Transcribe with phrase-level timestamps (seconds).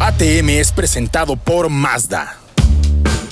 [0.00, 2.36] ATM es presentado por Mazda.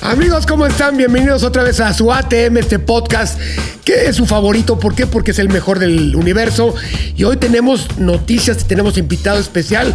[0.02, 0.96] Amigos, ¿cómo están?
[0.96, 3.40] Bienvenidos otra vez a su ATM, este podcast,
[3.84, 4.78] que es su favorito.
[4.78, 5.06] ¿Por qué?
[5.06, 6.74] Porque es el mejor del universo.
[7.16, 9.94] Y hoy tenemos noticias y tenemos invitado especial.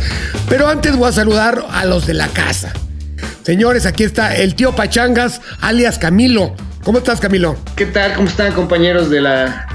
[0.50, 2.74] Pero antes voy a saludar a los de la casa.
[3.44, 6.54] Señores, aquí está el tío Pachangas, alias Camilo.
[6.84, 7.58] ¿Cómo estás, Camilo?
[7.76, 8.14] ¿Qué tal?
[8.16, 9.68] ¿Cómo están, compañeros de la,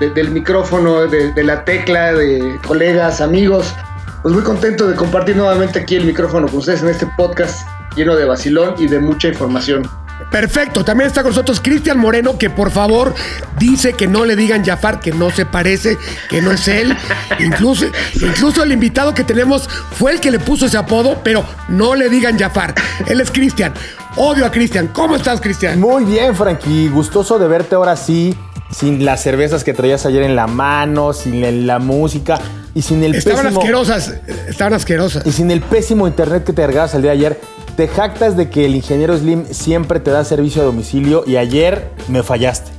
[0.00, 3.74] de- del micrófono, de, de la tecla, de colegas, amigos?
[4.22, 8.14] Pues muy contento de compartir nuevamente aquí el micrófono con ustedes en este podcast lleno
[8.14, 9.82] de vacilón y de mucha información.
[10.30, 13.14] Perfecto, también está con nosotros Cristian Moreno, que por favor
[13.58, 15.98] dice que no le digan Jafar, que no se parece,
[16.30, 16.96] que no es él.
[17.40, 21.96] Incluso, incluso el invitado que tenemos fue el que le puso ese apodo, pero no
[21.96, 22.74] le digan Jafar.
[23.06, 23.74] Él es Cristian.
[24.16, 24.88] Odio a Cristian.
[24.88, 25.80] ¿Cómo estás, Cristian?
[25.80, 26.88] Muy bien, Frankie.
[26.88, 28.36] Gustoso de verte ahora sí,
[28.76, 32.40] sin las cervezas que traías ayer en la mano, sin la música
[32.74, 34.14] y sin el Estaban pésimo asquerosas,
[34.48, 35.26] estaban asquerosas.
[35.26, 37.40] y sin el pésimo internet que te regalabas el día de ayer.
[37.76, 41.90] Te jactas de que el ingeniero Slim siempre te da servicio a domicilio y ayer
[42.08, 42.70] me fallaste.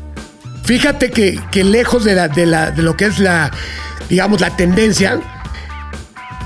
[0.64, 3.52] Fíjate que, que lejos de, la, de, la, de lo que es la,
[4.09, 5.19] digamos, la tendencia,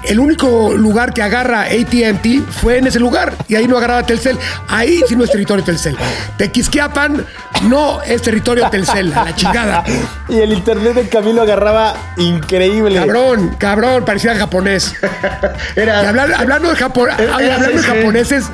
[0.03, 2.25] el único lugar que agarra ATT
[2.61, 3.33] fue en ese lugar.
[3.47, 4.37] Y ahí no agarraba Telcel.
[4.67, 5.97] Ahí sí no es territorio Telcel.
[6.37, 7.25] Tequisquiapan
[7.63, 9.83] no es territorio Telcel, a la chingada.
[10.29, 12.95] Y el internet de Camilo agarraba increíble.
[12.99, 14.93] Cabrón, cabrón, parecía japonés.
[15.75, 18.45] Era, Y hablar- hablando de, Japo- Era- hablando de japoneses,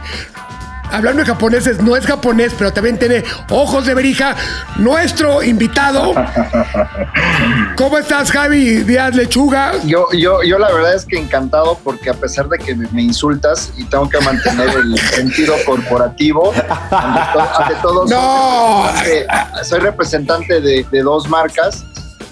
[0.94, 4.36] hablando de japoneses, no es japonés, pero también tiene ojos de verija.
[4.78, 6.14] Nuestro invitado.
[7.76, 9.74] ¿Cómo estás, Javi Díaz Lechuga?
[9.86, 13.72] Yo, yo, yo la verdad es que encantado porque a pesar de que me, insultas
[13.78, 16.54] y tengo que mantener el sentido corporativo,
[16.92, 18.86] ante, to- ante todo No.
[19.00, 21.84] soy, representante- soy representante de, de dos marcas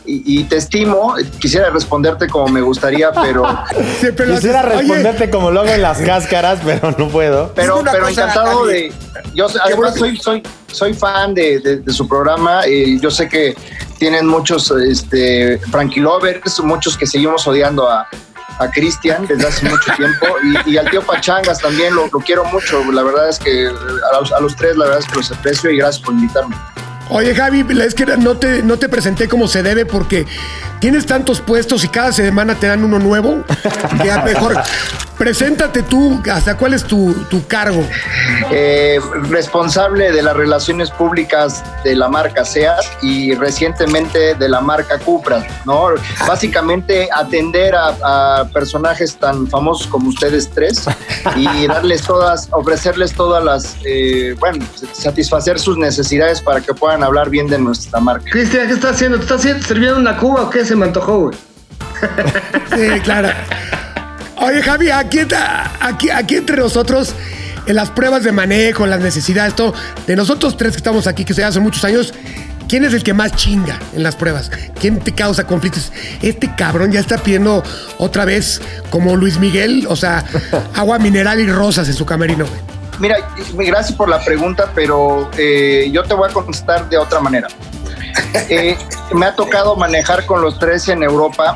[0.05, 3.43] y, y te estimo, quisiera responderte como me gustaría, pero,
[3.99, 4.71] Siempre lo Quisiera haces.
[4.71, 7.51] Oye, responderte como lo hago en las cáscaras, pero no puedo.
[7.55, 8.91] pero, pero encantado de...
[9.33, 13.55] Yo además soy, soy, soy fan de, de- de su programa y yo sé que
[13.99, 18.07] tienen muchos este, Frankie Lovers, muchos que seguimos odiando a,
[18.59, 20.25] a Cristian desde hace mucho tiempo
[20.65, 22.83] y, y al tío Pachangas también lo, lo quiero mucho.
[22.91, 25.69] La verdad es que a los, a los tres la verdad es que los aprecio
[25.69, 26.55] y gracias por invitarme.
[27.13, 30.25] Oye, Javi, es que no te, no te presenté como se debe porque
[30.81, 33.43] tienes tantos puestos y cada semana te dan uno nuevo.
[34.01, 34.59] Que a mejor,
[35.17, 37.83] preséntate tú, ¿hasta cuál es tu, tu cargo?
[38.49, 38.99] Eh,
[39.29, 45.45] responsable de las relaciones públicas de la marca SEAT y recientemente de la marca Cupra,
[45.65, 45.89] ¿no?
[46.27, 50.85] Básicamente atender a, a personajes tan famosos como ustedes tres
[51.35, 57.29] y darles todas, ofrecerles todas las, eh, bueno, satisfacer sus necesidades para que puedan hablar
[57.29, 58.25] bien de nuestra marca.
[58.31, 59.19] Cristian, ¿qué estás haciendo?
[59.19, 61.37] ¿Te estás sirviendo una cuba o qué se me antojó, güey?
[62.73, 63.27] Sí, claro.
[64.37, 67.13] Oye, Javi, aquí, está- aquí, aquí entre nosotros,
[67.65, 69.73] en las pruebas de manejo, las necesidades, todo,
[70.07, 72.13] de nosotros tres que estamos aquí, que se hace muchos años,
[72.69, 74.49] ¿quién es el que más chinga en las pruebas?
[74.79, 75.91] ¿Quién te causa conflictos?
[76.21, 77.61] Este cabrón ya está pidiendo
[77.97, 80.23] otra vez, como Luis Miguel, o sea,
[80.75, 82.59] agua mineral y rosas en su camerino, güey.
[82.99, 83.17] Mira,
[83.55, 87.47] gracias por la pregunta, pero eh, yo te voy a contestar de otra manera.
[88.49, 88.77] Eh,
[89.13, 91.55] me ha tocado manejar con los tres en Europa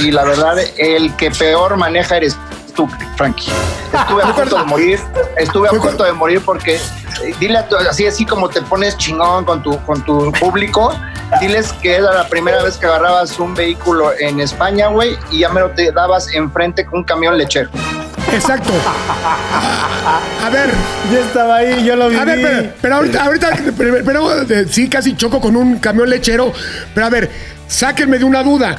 [0.00, 2.36] y la verdad, el que peor maneja eres
[2.74, 3.50] tú, Frankie.
[3.92, 5.00] Estuve a punto de morir,
[5.36, 8.96] estuve a punto de morir porque eh, dile a tu- así así como te pones
[8.98, 10.92] chingón con tu con tu público,
[11.40, 15.48] diles que era la primera vez que agarrabas un vehículo en España, güey, y ya
[15.50, 17.70] me lo te dabas enfrente con un camión lechero.
[18.32, 18.72] Exacto.
[19.26, 20.70] A, a ver,
[21.12, 22.16] Yo estaba ahí, yo lo vi.
[22.16, 26.52] A ver, pero, pero ahorita, ahorita pero, pero, sí, casi choco con un camión lechero.
[26.94, 27.30] Pero a ver,
[27.66, 28.76] sáquenme de una duda.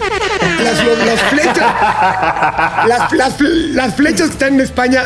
[0.63, 1.73] Las, los- las flechas,
[2.88, 5.03] las, las- las flechas que están en España,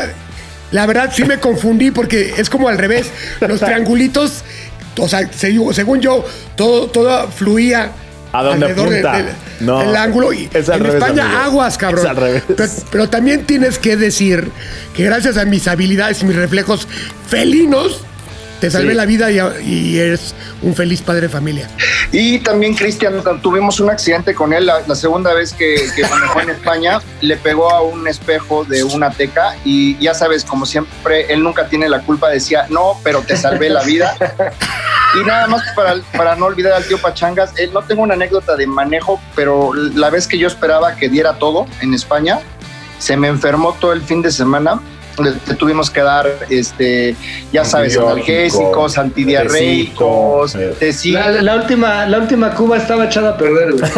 [0.72, 3.08] la verdad sí me confundí porque es como al revés.
[3.42, 4.44] Los triangulitos,
[4.98, 6.24] o sea, se- según yo,
[6.56, 7.92] todo, todo fluía.
[8.40, 9.26] ¿A dónde apunta?
[9.62, 10.34] No, del ángulo.
[10.34, 11.42] Y es en revés, España, amigo.
[11.42, 12.06] aguas, cabrón.
[12.06, 12.44] Es al revés.
[12.48, 14.52] Pero, pero también tienes que decir
[14.94, 16.88] que gracias a mis habilidades y mis reflejos
[17.28, 18.02] felinos,
[18.60, 18.96] te salvé Sí.
[18.98, 21.68] la vida y, y eres un feliz padre de familia.
[22.12, 26.42] Y también Cristian, tuvimos un accidente con él la, la segunda vez que, que manejó
[26.42, 31.32] en España, le pegó a un espejo de una teca y ya sabes, como siempre,
[31.34, 34.16] él nunca tiene la culpa, decía, no, pero te salvé la vida.
[35.22, 38.56] Y nada más para, para no olvidar al tío Pachangas, él no tengo una anécdota
[38.56, 42.40] de manejo, pero la vez que yo esperaba que diera todo en España,
[43.00, 44.80] se me enfermó todo el fin de semana.
[45.20, 47.16] Le, tuvimos que dar, este,
[47.52, 50.76] ya sabes, analgésicos, antidiarreicos, tecito, eh.
[50.80, 51.20] tecito.
[51.20, 53.92] La, la última, la última Cuba estaba echada a perder, güey.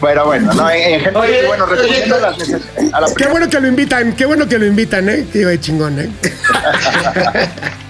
[0.00, 3.08] Bueno, bueno, no, en, en general, Oye, bueno, respondiendo oye, a, las neces- a la
[3.16, 5.26] Qué bueno que lo invitan, qué bueno que lo invitan, ¿eh?
[5.32, 6.08] Qué chingón, ¿eh?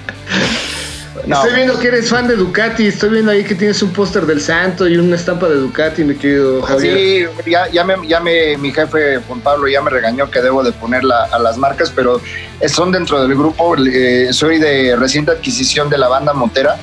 [1.29, 4.25] no, Estoy viendo que eres fan de Ducati, estoy viendo ahí que tienes un póster
[4.27, 7.31] del santo y una estampa de Ducati, mi querido Javier.
[7.45, 10.63] sí, ya, ya, me, ya me- mi jefe Juan Pablo ya me regañó que debo
[10.65, 12.21] de ponerla a las marcas, pero
[12.67, 16.77] son dentro del grupo, eh, soy de reciente adquisición de la banda Montera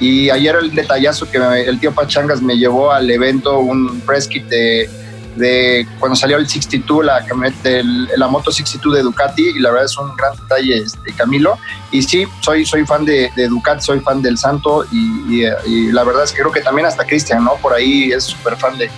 [0.00, 4.26] y ayer el detallazo que me- el tío Pachangas me llevó al evento, un press
[4.26, 4.90] kit de,
[5.36, 7.24] de cuando salió el 62, la
[7.64, 11.58] el- la moto 62 de Ducati y la verdad es un gran detalle, este, Camilo.
[11.90, 15.92] Y sí, soy, soy fan de, de Ducati, soy fan del Santo y, y, y
[15.92, 17.54] la verdad es que creo que también hasta Cristian, ¿no?
[17.56, 18.90] Por ahí es súper fan de,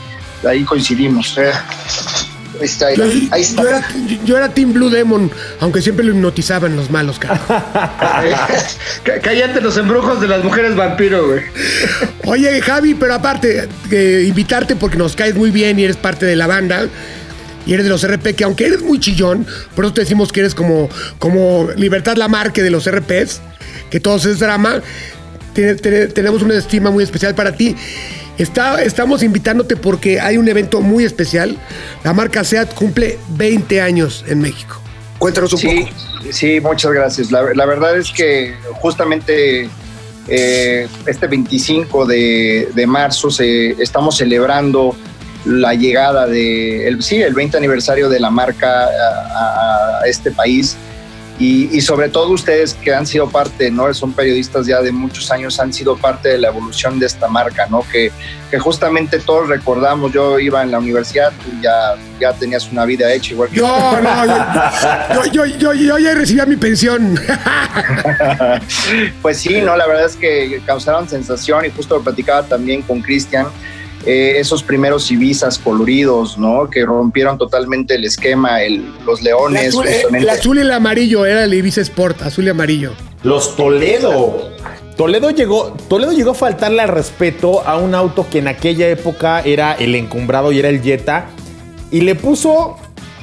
[0.42, 1.36] de ahí coincidimos.
[1.38, 1.52] eh.
[2.60, 3.62] Ahí está, ahí, Yo, ahí está.
[3.62, 3.88] yo era,
[4.24, 5.30] yo era Team Blue Demon,
[5.60, 7.40] aunque siempre lo hipnotizaban los malos, cara.
[9.04, 11.40] Cá- Cállate los embrujos de las mujeres vampiro, güey.
[12.24, 16.36] Oye, Javi, pero aparte, eh, invitarte porque nos caes muy bien y eres parte de
[16.36, 16.86] la banda.
[17.66, 20.40] Y eres de los RP, que aunque eres muy chillón, por eso te decimos que
[20.40, 23.40] eres como, como Libertad Lamarque de los RPs,
[23.90, 24.82] que todos es drama.
[25.54, 27.74] Tiene- tiene- tenemos una estima muy especial para ti.
[28.38, 31.56] Está, estamos invitándote porque hay un evento muy especial.
[32.02, 34.80] La marca SEAT cumple 20 años en México.
[35.18, 36.32] Cuéntanos un Sí, poco.
[36.32, 37.30] sí, muchas gracias.
[37.30, 39.68] La, la verdad es que justamente
[40.28, 44.96] eh, este 25 de, de marzo se, estamos celebrando
[45.44, 50.76] la llegada de, el, sí, el 20 aniversario de la marca a, a este país.
[51.36, 53.92] Y, y sobre todo ustedes que han sido parte, ¿no?
[53.92, 57.66] Son periodistas ya de muchos años, han sido parte de la evolución de esta marca,
[57.68, 57.84] ¿no?
[57.90, 58.12] Que,
[58.52, 63.12] que justamente todos recordamos, yo iba en la universidad, tú ya, ya tenías una vida
[63.12, 67.18] hecha igual que Yo, no, yo, yo, yo, yo- yo ya recibía mi pensión.
[69.22, 73.00] Pues sí, no, la verdad es que causaron sensación y justo lo platicaba también con
[73.00, 73.46] Cristian,
[74.06, 76.68] eh, esos primeros Ibizas coloridos, ¿no?
[76.70, 80.70] Que rompieron totalmente el esquema, el- los El leones, azul, eh, el azul y el
[80.70, 82.92] amarillo era el Ibiza Sport, azul y amarillo.
[83.22, 84.50] Los Toledo.
[84.96, 89.40] Toledo llegó, Toledo llegó a faltarle al respeto a un auto que en aquella época
[89.40, 91.26] era el encumbrado y era el Jetta.
[91.90, 92.76] Y le puso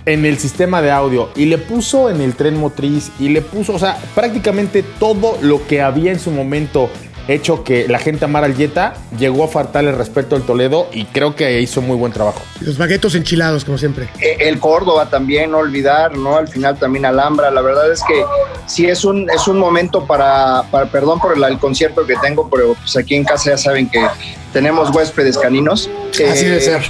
[0.06, 3.74] en el sistema de audio, y le puso en el tren motriz, y le puso,
[3.74, 6.90] o sea, prácticamente todo lo que había en su momento
[7.28, 11.06] hecho que la gente amara al Jetta, llegó a faltarle el respeto al Toledo y
[11.06, 12.42] creo que hizo muy buen trabajo.
[12.62, 14.10] Los baguetos enchilados, como siempre.
[14.20, 16.38] Eh, El Córdoba también, no olvidar, ¿no?
[16.38, 17.52] Al final también Alhambra.
[17.52, 18.24] La verdad es que
[18.66, 22.50] sí es un, es un momento para, para perdón por el, el concierto que tengo,
[22.50, 24.06] pero pues aquí en casa ya saben que
[24.54, 25.90] tenemos huéspedes caninos.
[26.12, 26.82] Así Eh, debe ser.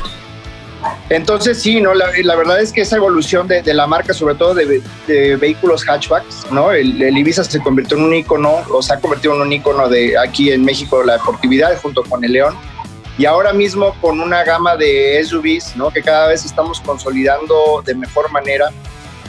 [1.09, 4.81] Entonces sí, no, la, verdad es que esa evolución de, la marca, sobre todo de,
[5.07, 6.71] de vehículos hatchbacks, ¿no?
[6.71, 9.89] El, el Ibiza se convirtió en un icono, o se ha convertido en un icono
[9.89, 12.55] de aquí en México la deportividad junto con el León.
[13.17, 15.91] Y ahora mismo con una gama de SUVs, ¿no?
[15.91, 18.69] Que cada vez estamos consolidando de mejor manera.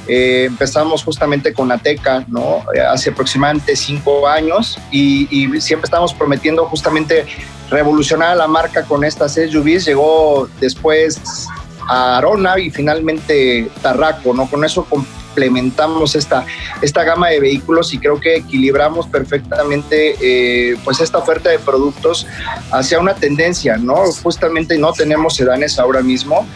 [0.09, 2.65] Eh, empezamos justamente con Ateca, ¿no?
[2.75, 7.25] Eh, Hace aproximadamente cinco años y, y siempre estamos prometiendo justamente
[7.71, 9.85] revolucionar a la marca con estas SUVs.
[9.87, 11.49] Llegó después
[11.89, 14.49] a Arona y finalmente Tarraco, ¿no?
[14.49, 16.45] Con eso complementamos esta,
[16.83, 22.27] esta gama de vehículos y creo que equilibramos perfectamente eh, pues esta oferta de productos
[22.71, 23.97] hacia una tendencia, ¿no?
[24.23, 26.47] Justamente no tenemos sedanes ahora mismo,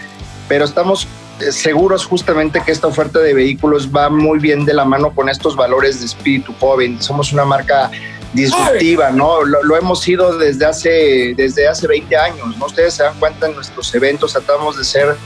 [0.48, 1.08] pero estamos
[1.50, 5.56] seguros justamente que esta oferta de vehículos va muy bien de la mano con estos
[5.56, 7.00] valores de espíritu joven.
[7.00, 7.90] Somos una marca
[8.32, 9.44] disruptiva, ¿no?
[9.44, 12.66] Lo, hemos sido desde hace, desde hace 20 años, ¿no?
[12.66, 15.16] Ustedes se dan cuenta en nuestros eventos, tratamos de ser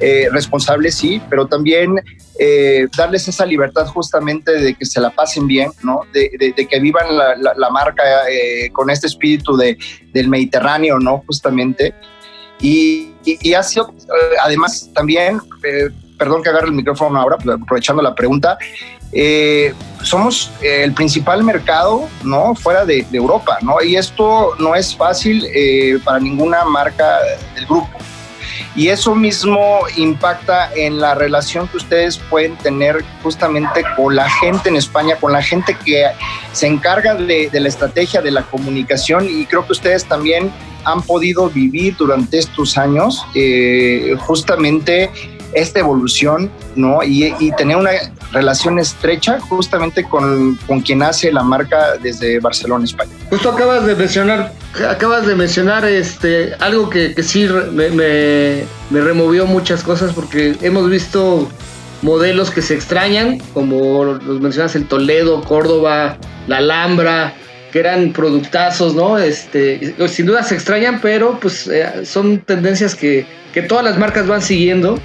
[0.00, 2.02] eh, responsables, sí, pero también
[2.38, 6.02] eh, darles esa libertad justamente de que se la pasen bien, ¿no?
[6.12, 6.30] De,
[6.68, 9.78] que vivan la, marca eh, con este espíritu de,
[10.12, 11.24] del Mediterráneo, ¿no?
[11.26, 11.94] Justamente.
[12.60, 17.36] Y, y, y ha sido, eh, además, también, eh, perdón que agarre el micrófono ahora,
[17.36, 18.56] aprovechando la pregunta,
[19.12, 24.96] eh, somos el principal mercado no fuera de, de, Europa no y esto no es
[24.96, 27.18] fácil eh, para ninguna marca
[27.54, 27.88] del grupo
[28.74, 34.68] Y eso mismo impacta en la relación que ustedes pueden tener justamente con la gente
[34.68, 36.06] en España, con la gente que
[36.52, 39.26] se encarga de, la estrategia de la comunicación.
[39.28, 40.52] Y creo que ustedes también
[40.84, 45.10] han podido vivir durante estos años eh, justamente
[45.52, 47.02] esta evolución, ¿no?
[47.02, 47.90] Y, tener una
[48.32, 53.10] relación estrecha justamente con, con, quien hace la marca desde Barcelona, España.
[53.30, 54.52] Justo acabas de mencionar,
[54.88, 60.90] acabas de mencionar este, algo que, sí me, me, me removió muchas cosas porque hemos
[60.90, 61.48] visto
[62.02, 67.34] modelos que se extrañan, como los mencionas el Toledo, Córdoba, la Alhambra,
[67.72, 69.18] que eran productazos, ¿no?
[69.18, 74.26] Este, sin duda se extrañan, pero pues eh, son tendencias que, que todas las marcas
[74.26, 74.98] van siguiendo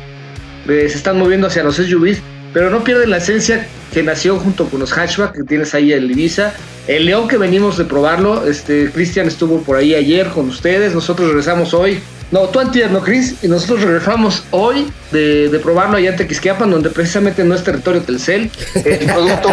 [0.66, 2.20] se están moviendo hacia los SUVs,
[2.54, 6.10] pero no pierden la esencia que nació junto con los hatchback que tienes ahí el
[6.10, 6.54] Ibiza.
[6.88, 11.28] El León que venimos de probarlo, este Cristian estuvo por ahí ayer con ustedes, nosotros
[11.28, 12.00] regresamos hoy.
[12.32, 13.36] No, tú antier, ¿no, Chris?
[13.44, 18.50] Y nosotros regresamos hoy de, probarlo allá en Tequisquiapan, donde precisamente no es territorio Telcel.
[18.74, 19.50] El producto...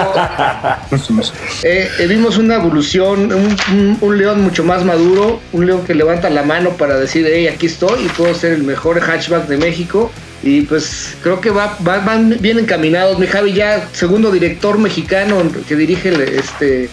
[1.64, 6.30] Eh, eh, vimos una evolución, un, un, león mucho más maduro, un león que levanta
[6.30, 10.12] la mano para decir, hey, aquí estoy y puedo ser el mejor hatchback de México.
[10.42, 13.18] Y pues creo que va, van bien encaminados.
[13.18, 16.88] Mi Javi ya segundo director mexicano que dirige este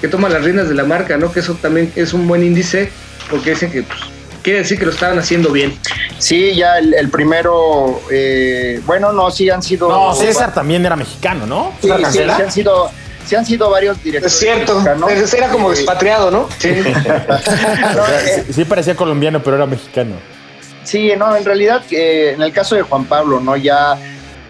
[0.00, 1.32] que toma las riendas de la marca, ¿no?
[1.32, 2.90] Que eso también es un buen índice
[3.30, 3.98] porque dicen que pues,
[4.42, 5.76] quiere decir que lo estaban haciendo bien.
[6.18, 9.88] Sí, ya el, primero, eh, bueno, no, sí han sido.
[9.88, 11.72] No, César también era mexicano, ¿no?
[11.80, 12.90] Sí, sí, han sido.
[13.26, 14.32] Sí han sido varios directores.
[14.32, 14.82] Es cierto,
[15.36, 16.48] era como expatriado, ¿no?
[16.58, 16.70] Sí.
[18.50, 20.14] sí parecía colombiano, pero era mexicano.
[20.88, 23.58] Sí, no, en realidad, eh, en el caso de Juan Pablo, ¿no?
[23.58, 23.98] Ya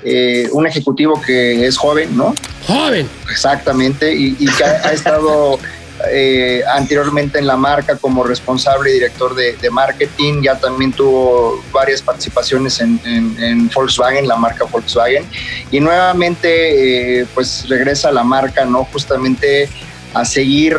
[0.05, 2.33] eh, un ejecutivo que es joven, ¿no?
[2.65, 3.09] Joven.
[3.29, 5.59] Exactamente, y, que ha, estado
[6.13, 12.03] eh, anteriormente en la marca como responsable y director de, marketing, ya también tuvo varias
[12.03, 15.25] participaciones en, Volkswagen, la marca Volkswagen,
[15.73, 18.85] y nuevamente pues regresa a la marca, ¿no?
[18.85, 19.69] Justamente
[20.15, 20.77] a seguir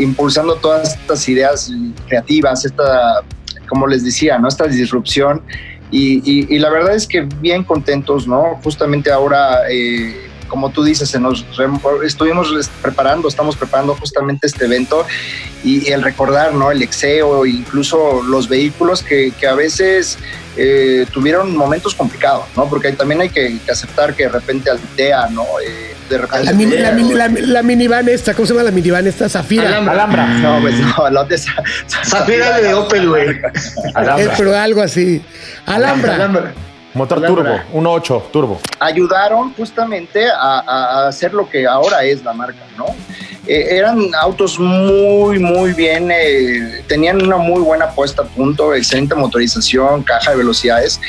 [0.00, 1.70] impulsando todas estas ideas
[2.08, 3.22] creativas, esta
[3.68, 4.48] como les decía, ¿no?
[4.48, 5.42] Esta disrupción.
[5.90, 8.58] Y, la verdad es que bien contentos, ¿no?
[8.62, 11.46] Justamente ahora, eh, como tú dices, se nos
[12.04, 15.06] estuvimos preparando, estamos preparando justamente este evento
[15.64, 16.70] y, el recordar, ¿no?
[16.70, 20.18] El exeo, incluso los vehículos que, a veces
[20.56, 22.68] eh, tuvieron momentos complicados, ¿no?
[22.68, 25.44] Porque también hay que, aceptar que de repente altea, ¿no?
[25.64, 29.28] Eh, la, minivan esta, ¿cómo se llama la minivan esta?
[29.28, 29.78] Zafira.
[29.78, 30.26] Alhambra.
[30.26, 33.30] No, pues no, la de Zafira de Opel, güey.
[33.30, 35.22] Eh, pero algo así.
[35.66, 36.52] Alhambra.
[36.94, 38.60] Motor turbo, 1.8 turbo.
[38.80, 42.86] Ayudaron justamente a, hacer lo que ahora es la marca, ¿no?
[43.48, 49.14] Eh, eran autos muy, muy bien, eh, tenían una muy buena puesta a punto, excelente
[49.14, 51.00] motorización, caja de velocidades,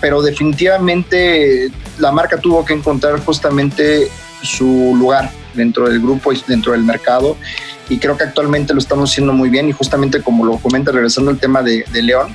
[0.00, 4.08] pero definitivamente la marca tuvo que encontrar justamente
[4.42, 7.36] su lugar dentro del grupo y dentro del mercado
[7.88, 11.30] y creo que actualmente lo estamos haciendo muy bien y justamente como lo comenta regresando
[11.30, 12.34] al tema de, León,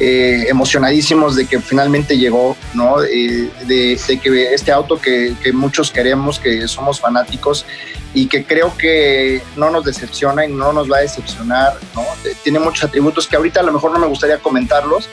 [0.00, 3.02] eh, emocionadísimos de que finalmente llegó, ¿no?
[3.02, 7.66] Eh, de, que este auto que, muchos queremos, que somos fanáticos
[8.14, 12.04] y que creo que no nos decepciona y no nos va a decepcionar, ¿no?
[12.42, 15.08] Tiene muchos atributos que ahorita a lo mejor no me gustaría comentarlos,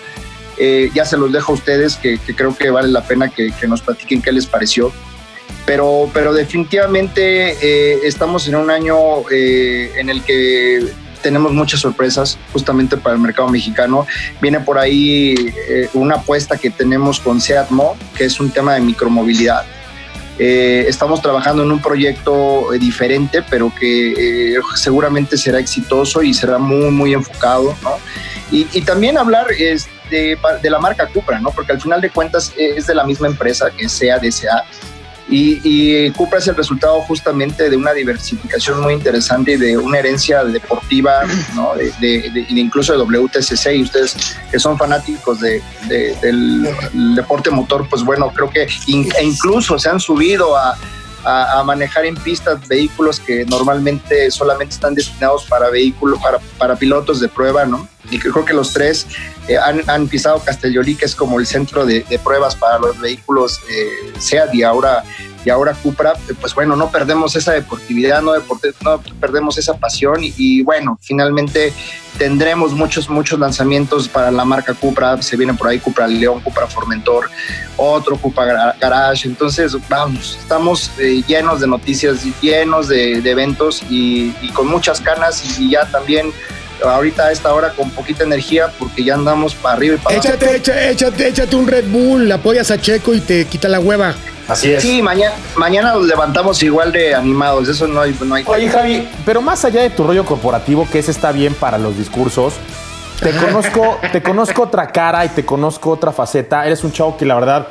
[0.58, 3.82] eh, ya se los dejo a ustedes, que, creo que vale la pena que, nos
[3.82, 4.92] platiquen qué les pareció.
[5.66, 10.92] Pero, pero definitivamente eh, estamos en un año eh, en el que
[11.26, 14.06] tenemos muchas sorpresas justamente para el mercado mexicano.
[14.40, 15.52] Viene por ahí
[15.96, 19.66] una apuesta que tenemos con Seatmo, que es un tema de micromovilidad.
[20.38, 27.14] estamos trabajando en un proyecto diferente, pero que seguramente será exitoso y será muy, muy
[27.14, 27.76] enfocado.
[27.82, 27.98] ¿no?
[28.52, 30.38] Y, y, también hablar es, de,
[30.70, 31.50] la marca Cupra, ¿no?
[31.50, 34.64] Porque al final de cuentas es de la misma empresa que sea DSA.
[35.28, 39.98] Y, y, Cupra es el resultado justamente de una diversificación muy interesante y de una
[40.00, 41.24] herencia deportiva,
[41.56, 41.74] ¿no?
[41.76, 43.74] de, de, incluso de WTCC.
[43.76, 46.68] Y ustedes que son fanáticos del
[47.16, 50.78] deporte motor, pues bueno, creo que e incluso se han subido a,
[51.26, 56.20] a, manejar en pistas vehículos que normalmente solamente están destinados para vehículos,
[56.58, 57.88] para, pilotos de prueba, ¿no?
[58.12, 59.08] Y creo que los tres
[59.48, 64.14] eh, han, pisado Castellolí, que es como el centro de, pruebas para los vehículos eh,
[64.20, 65.04] SEAT y ahora,
[65.46, 66.14] y ahora Cupra.
[66.42, 71.72] Pues bueno, no perdemos esa deportividad, no, no perdemos esa pasión y, bueno, finalmente
[72.18, 75.22] tendremos muchos, muchos lanzamientos para la marca Cupra.
[75.22, 77.30] Se viene por ahí Cupra León, Cupra Formentor,
[77.78, 79.28] otro Cupra Garage.
[79.28, 85.72] Entonces, vamos, estamos eh, llenos de noticias, llenos de, eventos y, con muchas ganas y
[85.72, 86.32] ya también
[86.84, 90.30] ahorita a esta hora con poquita energía porque ya andamos para arriba y para abajo.
[90.30, 94.14] Échate, échate, échate, échate un Red Bull, apoyas a Checo y te quita la hueva.
[94.48, 94.82] Así es.
[94.84, 98.16] Sí, mañana, mañana nos levantamos igual de animados, eso no hay...
[98.24, 101.56] No hay Oye, Javi, pero más allá de tu rollo corporativo, que ese está bien
[101.56, 102.54] para los discursos,
[103.20, 106.64] te conozco, te conozco otra cara y te conozco otra faceta.
[106.66, 107.68] Eres un chavo que la verdad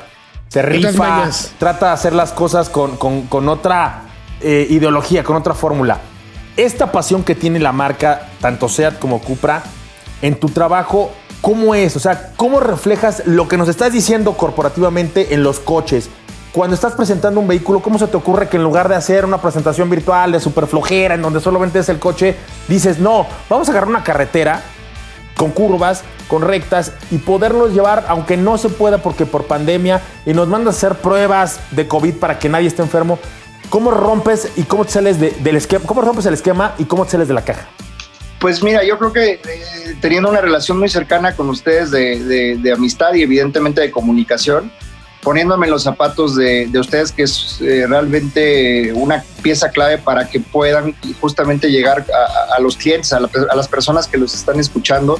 [0.48, 4.02] se rifa, trata de hacer las cosas con, con- con otra
[4.40, 5.98] eh, ideología, con otra fórmula.
[6.56, 9.64] Esta pasión que tiene la marca, tanto SEAT como Cupra,
[10.22, 11.96] en tu trabajo, ¿cómo es?
[11.96, 16.08] O sea, ¿cómo reflejas lo que nos estás diciendo corporativamente en los coches?
[16.52, 19.42] Cuando estás presentando un vehículo, ¿cómo se te ocurre que en lugar de hacer una
[19.42, 22.36] presentación virtual de super flojera en donde solamente es el coche,
[22.68, 24.62] dices, no, vamos a agarrar una carretera
[25.36, 30.32] con curvas, con rectas y poderlos llevar, aunque no se pueda porque por pandemia, y
[30.32, 33.18] nos mandas a hacer pruebas de COVID para que nadie esté enfermo.
[33.70, 35.84] ¿Cómo rompes y cómo te sales de- del esquema?
[35.86, 37.68] ¿Cómo rompes el esquema y cómo te sales de la caja?
[38.40, 43.14] Pues mira, yo creo que eh, teniendo una relación muy cercana con ustedes de, amistad
[43.14, 44.70] y evidentemente de comunicación,
[45.24, 50.38] poniéndome los zapatos de, de ustedes, que es eh, realmente una pieza clave para que
[50.38, 54.60] puedan justamente llegar a, a los clientes, a, la- a las personas que los están
[54.60, 55.18] escuchando.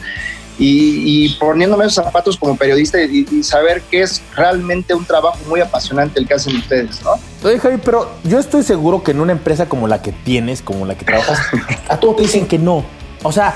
[0.57, 5.37] Y, y poniéndome esos zapatos como periodista y, y saber que es realmente un trabajo
[5.49, 7.15] muy apasionante el que hacen ustedes, ¿no?
[7.43, 10.87] Oye, Javi, pero yo estoy seguro que en una empresa como la que tienes, como
[10.87, 11.41] la que trabajas,
[11.89, 12.85] a todos te dicen que no.
[13.25, 13.53] O sea,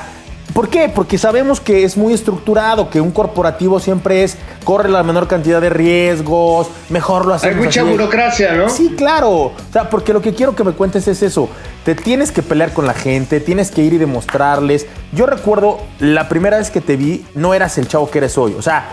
[0.55, 0.89] ¿por qué?
[0.93, 5.61] Porque sabemos que es muy estructurado, que un corporativo siempre es, corre la menor cantidad
[5.61, 7.91] de riesgos, mejor lo Hay hacemos mucha así.
[7.91, 8.69] burocracia, ¿no?
[8.69, 9.31] Sí, claro.
[9.31, 11.49] O sea, porque lo que quiero que me cuentes es eso.
[11.85, 14.87] Te tienes que pelear con la gente, tienes que ir y demostrarles.
[15.13, 18.55] Yo recuerdo la primera vez que te vi, no eras el chavo que eres hoy.
[18.59, 18.89] O sea,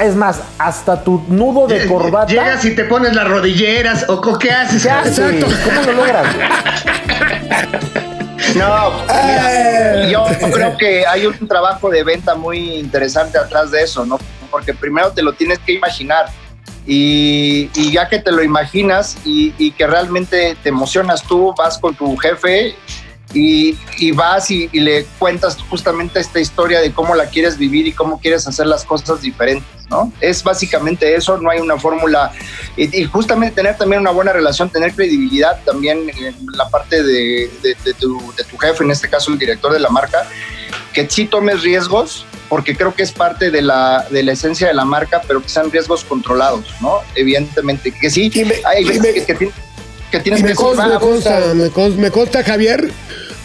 [0.00, 2.26] es más, hasta tu nudo de corbata.
[2.32, 4.82] Llegas y te pones las rodilleras o ¿qué haces?
[4.82, 5.18] ¿Qué haces?
[5.18, 5.46] Exacto.
[5.64, 6.26] ¿Cómo lo logras?
[8.56, 14.04] No, mira, yo creo que hay un trabajo de venta muy interesante atrás de eso,
[14.04, 14.18] ¿no?
[14.50, 16.26] Porque primero te lo tienes que imaginar
[16.86, 21.78] y, y ya que te lo imaginas y, y que realmente te emocionas tú, vas
[21.78, 22.74] con tu jefe
[23.32, 27.86] y, y vas y, y le cuentas justamente esta historia de cómo la quieres vivir
[27.86, 30.12] y cómo quieres hacer las cosas diferentes, ¿no?
[30.20, 32.32] Es básicamente eso, no hay una fórmula
[32.76, 37.50] y, y justamente tener también una buena relación, tener credibilidad también en la parte de,
[37.62, 40.26] de- de tu, de tu jefe, en este caso el director de la marca,
[40.92, 44.74] que sí tomes riesgos, porque creo que es parte de la, de la esencia de
[44.74, 46.98] la marca, pero que sean riesgos controlados, ¿no?
[47.14, 49.50] Evidentemente, que sí, me- hay me- que, que
[50.10, 51.40] que tienes me que consta, me consta,
[51.96, 52.90] me consta, Javier.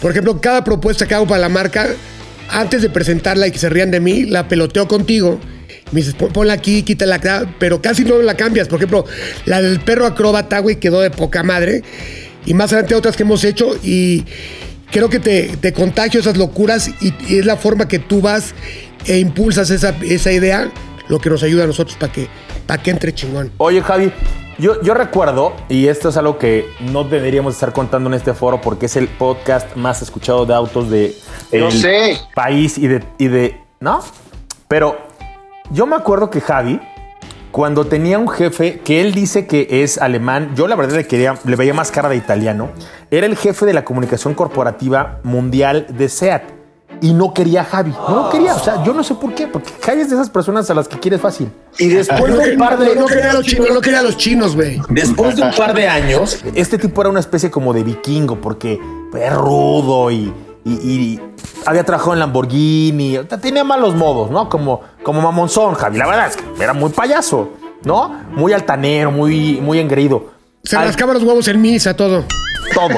[0.00, 1.88] Por ejemplo, cada propuesta que hago para la marca,
[2.50, 5.40] antes de presentarla y que se rían de mí, la peloteo contigo.
[5.92, 7.20] Me dices, "Pon- ponla aquí, quítala
[7.58, 8.68] pero casi no la cambias.
[8.68, 9.04] Por ejemplo,
[9.46, 11.82] la del perro acróbata, güey, quedó de poca madre.
[12.44, 14.24] Y más adelante otras que hemos hecho y
[14.90, 18.54] creo que te, contagio esas locuras y, es la forma que tú vas
[19.06, 20.70] e impulsas esa, esa idea,
[21.08, 22.28] lo que nos ayuda a nosotros para que,
[22.66, 23.50] para que entre chingón.
[23.58, 24.12] Oye, Javi,
[24.58, 28.60] yo, yo recuerdo, y esto es algo que no deberíamos estar contando en este foro
[28.60, 31.14] porque es el podcast más escuchado de autos de
[31.52, 32.18] el sé.
[32.34, 33.60] país y de, y de.
[33.80, 34.00] ¿No?
[34.68, 34.96] Pero
[35.70, 36.80] yo me acuerdo que Javi,
[37.50, 41.38] cuando tenía un jefe que él dice que es alemán, yo la verdad le, quería,
[41.44, 42.70] le veía más cara de italiano,
[43.10, 46.55] era el jefe de la comunicación corporativa mundial de SEAT.
[47.02, 47.92] Y no quería a Javi.
[48.08, 48.54] No lo quería.
[48.54, 49.46] O sea, yo no sé por qué.
[49.46, 51.50] Porque Javi es de esas personas a las que quieres fácil.
[51.78, 52.94] Y después No, de un par de.
[52.96, 54.80] no quería a los chinos, no quería a los chinos, güey.
[54.88, 58.80] Después de un par de años, este tipo era una especie como de vikingo, porque
[59.14, 60.32] es rudo y,
[60.64, 61.20] y- y
[61.66, 64.48] había trabajado en Lamborghini, o sea, tenía malos modos, ¿no?
[64.48, 65.98] Como, como mamonzón, Javi.
[65.98, 67.50] La verdad es que era muy payaso,
[67.84, 68.08] ¿no?
[68.32, 70.30] Muy altanero, muy, muy engreído.
[70.64, 72.24] Se Al- rascaba los huevos en misa, todo.
[72.74, 72.88] todo.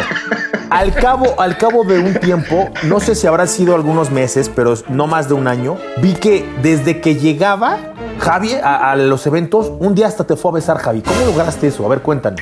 [0.70, 4.74] Al cabo, al cabo de un tiempo, no sé si habrá sido algunos meses, pero
[4.88, 7.78] no más de un año, vi que desde que llegaba
[8.18, 11.00] Javi a, a los eventos, un día hasta te fue a besar, Javi.
[11.02, 11.86] ¿Cómo lograste eso?
[11.86, 12.36] A ver, cuéntame.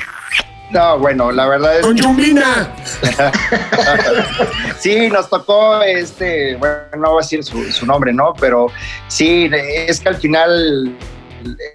[0.70, 2.74] No, bueno, la verdad es Con Chumbina.
[4.78, 8.34] sí, nos tocó este, bueno, no voy a decir su, su nombre, ¿no?
[8.40, 8.66] Pero
[9.06, 10.96] sí, es que al final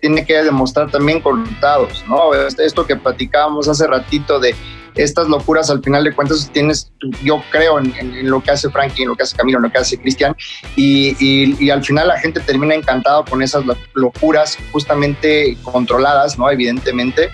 [0.01, 2.33] tiene que demostrar también con resultados, ¿no?
[2.33, 4.53] Este- Esto que platicábamos hace ratito de
[4.95, 6.91] estas locuras, al final de cuentas tienes,
[7.23, 9.77] yo creo en, lo que hace Frankie, en lo que hace Camilo, en lo que
[9.77, 10.35] hace Cristian,
[10.75, 16.49] y, al final la gente termina encantado con esas lo- locuras justamente controladas, ¿no?
[16.49, 17.29] Evidentemente,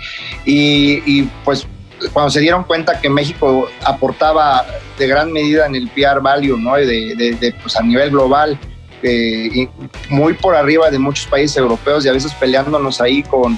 [0.46, 1.68] y, pues
[2.14, 4.64] cuando se dieron cuenta que México aportaba
[5.00, 6.76] de gran medida en el PR value, ¿no?
[6.76, 8.60] De, pues a nivel global,
[9.02, 9.68] eh,
[10.10, 13.58] muy por arriba de muchos países europeos y a veces peleándonos ahí con,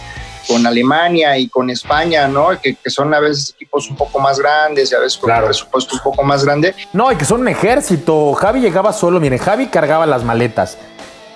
[0.49, 2.59] con Alemania y con España, ¿no?
[2.59, 5.45] Que, que, son a veces equipos un poco más grandes y a veces con un
[5.45, 6.73] presupuesto un poco más grande.
[6.91, 8.33] No, y que son un ejército.
[8.33, 10.77] Javi llegaba solo, miren, Javi cargaba las maletas.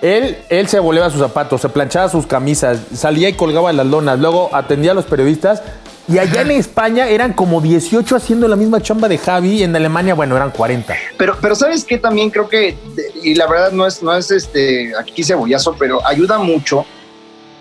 [0.02, 4.19] Él, él se volaba sus zapatos, se planchaba sus camisas, salía y colgaba las lonas,
[4.19, 5.62] luego atendía a los periodistas.
[6.10, 9.73] Y allá en España eran como 18 haciendo la misma chamba de Javi, y en
[9.73, 10.93] Alemania, bueno, eran 40.
[11.17, 12.76] Pero, pero sabes que también creo que,
[13.21, 16.86] y la verdad no es, no es este, aquí cebollazo, pero ayuda mucho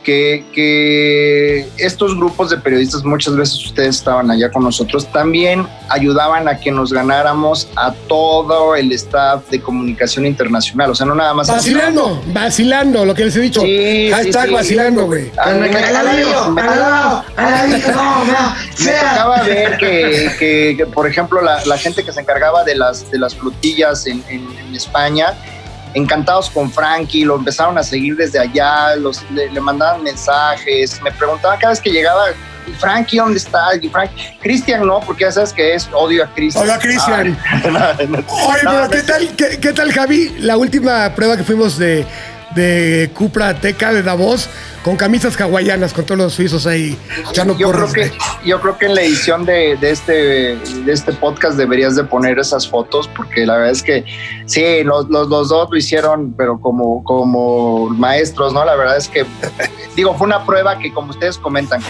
[0.03, 6.49] que, que, estos grupos de periodistas, muchas veces ustedes estaban allá con nosotros, también ayudaban
[6.49, 10.91] a que nos ganáramos a todo el staff de comunicación internacional.
[10.91, 11.49] O sea, no nada más.
[11.49, 13.61] Vacilando, vacilando, lo que les he dicho.
[13.61, 15.31] Sí, Hashtag sí, vacilando, güey.
[18.85, 23.11] Me tocaba ver que, que, por ejemplo, la, la, gente que se encargaba de las,
[23.11, 25.35] de las flotillas en, en, en España
[25.95, 31.11] encantados con Frankie, lo empezaron a seguir desde allá, los, le, le mandaban mensajes, me
[31.13, 32.27] preguntaban cada vez que llegaba,
[32.79, 33.75] Frankie, ¿dónde está?
[33.81, 36.65] Y Frank, Cristian no, porque ya sabes que es odio a Cristian.
[36.65, 37.39] Odio a Cristian.
[38.29, 40.37] Oye, pero ¿qué tal, qué, qué, tal, Javi?
[40.39, 42.07] La última prueba que fuimos de,
[42.55, 44.49] de Cupra Teca de Davos
[44.83, 46.99] con camisas hawaianas, con todos los suizos ahí.
[47.33, 48.11] Yo, creo que,
[48.45, 50.13] yo creo que en la edición de, de, este,
[50.57, 54.05] de este podcast deberías de poner esas fotos, porque la verdad es que
[54.47, 58.65] sí, los, los, los dos lo hicieron, pero como, como maestros, ¿no?
[58.65, 59.25] La verdad es que,
[59.95, 61.81] digo, fue una prueba que como ustedes comentan,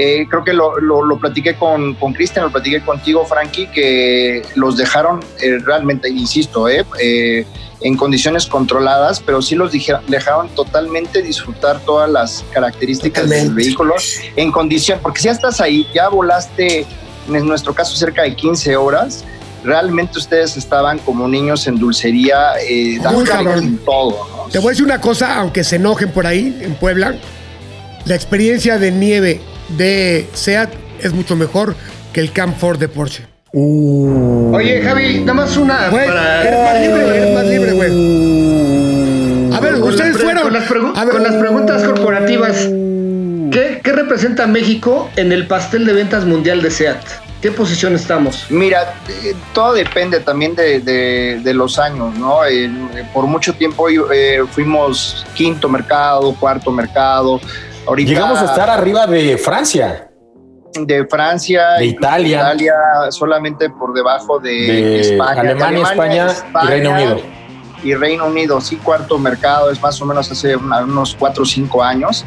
[0.00, 4.76] eh, creo que lo, lo, lo platiqué con Cristian, lo platiqué contigo, Frankie, que los
[4.76, 7.44] dejaron eh, realmente, insisto, eh, eh,
[7.80, 9.72] en condiciones controladas, pero sí los
[10.06, 13.46] dejaron totalmente disfrutar todas las características totalmente.
[13.46, 13.94] del vehículo
[14.36, 16.86] en condición, porque si ya estás ahí, ya volaste,
[17.28, 19.24] en nuestro caso, cerca de 15 horas,
[19.64, 24.28] realmente ustedes estaban como niños en dulcería, en todo.
[24.30, 24.48] ¿no?
[24.48, 27.16] Te voy a decir una cosa, aunque se enojen por ahí, en Puebla,
[28.04, 31.74] la experiencia de nieve de SEAT es mucho mejor
[32.12, 33.26] que el Camp Ford de Porsche.
[33.52, 34.54] Uh.
[34.54, 35.88] Oye, Javi, nada más una.
[35.88, 36.42] Güey, para...
[36.42, 37.90] eres más libre, eres más libre, güey.
[39.54, 40.42] A ver, con ustedes las fueron.
[40.42, 42.68] Con las, ver, con las, preguntas corporativas,
[43.50, 47.02] ¿qué, ¿qué, representa México en el pastel de ventas mundial de SEAT?
[47.40, 48.46] ¿Qué posición estamos?
[48.50, 52.44] Mira, eh, todo depende también de, de, de los años, ¿no?
[52.44, 52.68] Eh,
[53.14, 57.40] por mucho tiempo eh, fuimos quinto mercado, cuarto mercado.
[57.88, 60.08] Ahorita, Llegamos a estar arriba de Francia
[60.86, 62.38] de Francia, de Italia.
[62.38, 62.74] Italia,
[63.10, 67.20] solamente por debajo de, de España, Alemania, de España, España, y Reino Unido.
[67.82, 71.82] Y Reino Unido, sí, cuarto mercado, es más o menos hace unos cuatro o cinco
[71.82, 72.24] años.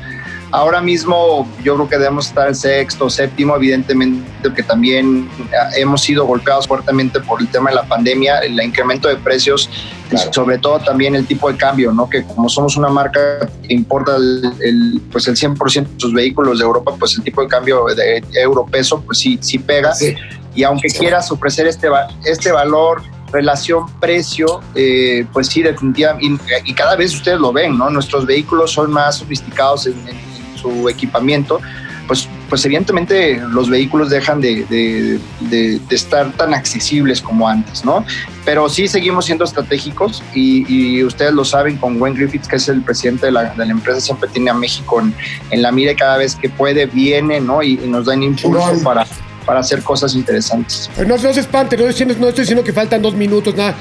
[0.51, 5.29] Ahora mismo yo creo que debemos estar en sexto, séptimo, evidentemente que también
[5.77, 9.69] hemos sido golpeados fuertemente por el tema de la pandemia, el incremento de precios,
[10.09, 10.33] claro.
[10.33, 12.09] sobre todo también el tipo de cambio, ¿no?
[12.09, 16.59] Que como somos una marca que importa el, el pues el 100% de sus vehículos
[16.59, 19.93] de Europa, pues el tipo de cambio de euro peso, pues sí, sí pega.
[19.93, 20.15] Sí.
[20.53, 20.99] Y aunque sí.
[20.99, 21.87] quieras ofrecer este,
[22.25, 27.77] este valor relación precio, eh, pues sí, definitivamente, y, y, cada vez ustedes lo ven,
[27.77, 27.89] ¿no?
[27.89, 30.30] Nuestros vehículos son más sofisticados en, en
[30.61, 31.59] su equipamiento,
[32.07, 35.19] pues, pues evidentemente los vehículos dejan de, de,
[35.49, 38.05] de, de, estar tan accesibles como antes, ¿no?
[38.43, 42.67] Pero sí seguimos siendo estratégicos y, y ustedes lo saben con Gwen Griffiths, que es
[42.67, 45.13] el presidente de la, la empresa, siempre tiene a México en,
[45.51, 47.63] en, la mira y cada vez que puede viene, ¿no?
[47.63, 48.83] Y, y nos dan impulso no.
[48.83, 49.07] para,
[49.45, 50.89] para hacer cosas interesantes.
[50.97, 53.75] No, no se espante, no estoy, no estoy diciendo que faltan dos minutos, nada.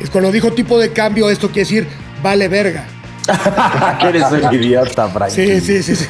[0.00, 1.88] Es cuando dijo tipo de cambio, esto quiere decir
[2.22, 2.86] vale verga.
[4.00, 5.30] que eres un idiota, Frank.
[5.30, 6.06] Sí, sí, sí, sí.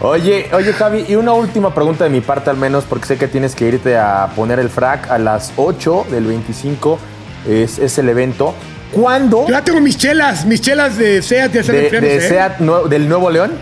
[0.00, 3.28] Oye, oye, Javi, y una última pregunta de mi parte al menos, porque sé que
[3.28, 6.98] tienes que irte a poner el frac a las 8 del 25,
[7.48, 8.54] es, es el evento.
[8.92, 9.46] ¿Cuándo?
[9.46, 12.20] Yo ya tengo mis chelas, mis chelas de SEAT de, de, de ¿eh?
[12.20, 13.52] SEAT no, del Nuevo León.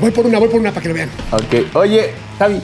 [0.00, 1.08] Voy por una, voy por una para que lo vean.
[1.30, 2.60] Ok, oye, Javi,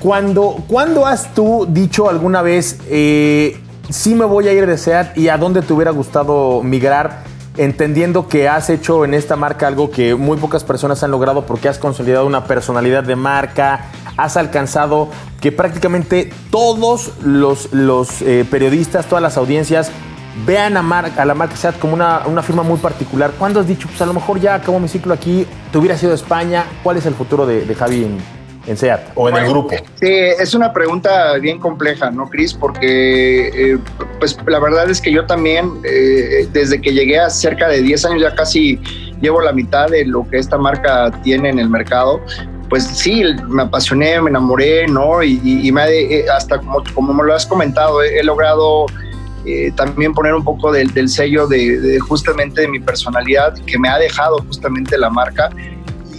[0.00, 3.56] ¿cuándo, ¿cuándo has tú dicho alguna vez, eh,
[3.88, 7.22] sí me voy a ir de SEAT y a dónde te hubiera gustado migrar?
[7.56, 11.68] Entendiendo que has hecho en esta marca algo que muy pocas personas han logrado porque
[11.68, 15.08] has consolidado una personalidad de marca, has alcanzado
[15.40, 17.68] que prácticamente todos los,
[18.22, 19.90] eh, periodistas, todas las audiencias
[20.44, 23.32] vean a, Mar a la marca SEAT como una, una, firma muy particular.
[23.38, 26.12] ¿Cuándo has dicho, pues a lo mejor ya acabó mi ciclo aquí, te hubiera sido
[26.12, 26.66] España?
[26.82, 28.06] ¿Cuál es el futuro de, de Javi
[28.66, 29.76] en SEAT o en bueno, el grupo?
[30.00, 32.52] Sí, es una pregunta bien compleja, ¿no, Cris?
[32.54, 33.78] Porque eh,
[34.18, 38.04] pues la verdad es que yo también, eh, desde que llegué a cerca de 10
[38.06, 38.78] años, ya casi
[39.20, 42.20] llevo la mitad de lo que esta marca tiene en el mercado.
[42.68, 45.22] Pues sí, me apasioné, me enamoré, ¿no?
[45.22, 48.86] Y, y, y me, eh, hasta como, como me lo has comentado, he, he logrado
[49.46, 53.78] eh, también poner un poco del, del sello de, de, justamente de mi personalidad que
[53.78, 55.50] me ha dejado justamente la marca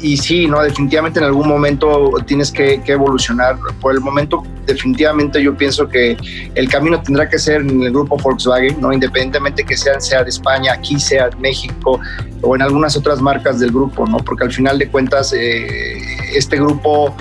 [0.01, 3.57] y sí, no, definitivamente en algún momento tienes que, que, evolucionar.
[3.81, 6.17] Por el momento, definitivamente yo pienso que
[6.55, 10.29] el camino tendrá que ser en el grupo Volkswagen, no, independientemente que sea, sea de
[10.29, 11.99] España, aquí sea de México
[12.41, 15.97] o en algunas otras marcas del grupo, no, porque al final de cuentas eh,
[16.35, 17.15] este grupo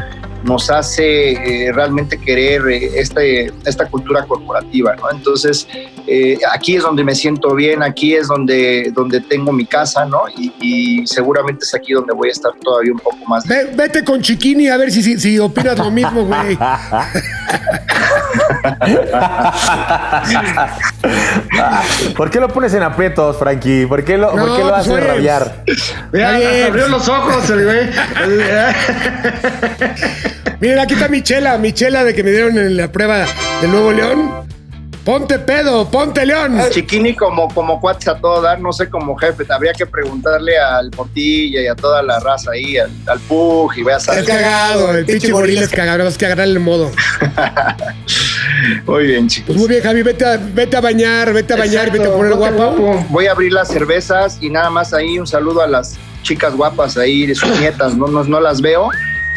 [0.46, 5.10] nos hace eh, realmente querer eh, este, esta cultura corporativa, ¿no?
[5.10, 5.66] Entonces,
[6.06, 10.22] eh, aquí es donde me siento bien, aquí es donde, donde tengo mi casa, ¿no?
[10.36, 13.46] Y, y seguramente es aquí donde voy a estar todavía un poco más.
[13.46, 16.56] Ve, vete con Chiquini a ver si, si, si opinas lo mismo, güey.
[22.16, 23.86] ¿Por qué lo pones en aprietos, Frankie?
[23.86, 25.64] ¿Por qué lo, No, ¿por qué lo pues, haces rabiar?
[26.12, 27.90] Mira, abrió los ojos el güey.
[30.60, 33.26] Miren, aquí está Michela, Michela de que me dieron en la prueba
[33.60, 34.46] del Nuevo León.
[35.04, 36.58] Ponte pedo, ponte león.
[36.70, 40.90] Chiquini como, como cuates a todo dar, no sé, como jefe, habría que preguntarle al
[40.90, 44.96] Portilla y a toda la raza ahí, al, al Pug y veas a Es cagado,
[44.96, 46.90] el pinche gorila es cagado, vas que agarrarle el modo.
[48.86, 49.46] Muy bien, chicos.
[49.46, 52.34] Pues muy bien, Javi, vete a, vete a bañar, vete a bañar, vete a poner
[52.34, 53.06] guapo.
[53.10, 56.96] Voy a abrir las cervezas y nada más ahí un saludo a las chicas guapas
[56.96, 58.88] ahí de sus nietas, no, no, no las veo,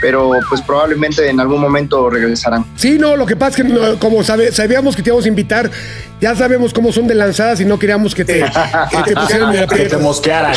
[0.01, 2.65] pero pues probablemente en algún momento regresarán.
[2.75, 5.27] Sí, no, lo que pasa es que no, como sabe- sabíamos que te íbamos a
[5.27, 5.69] invitar,
[6.21, 9.61] ya sabemos cómo son de lanzadas y no queríamos que te, que te pusieran en
[9.63, 10.55] el Que te mosquearan.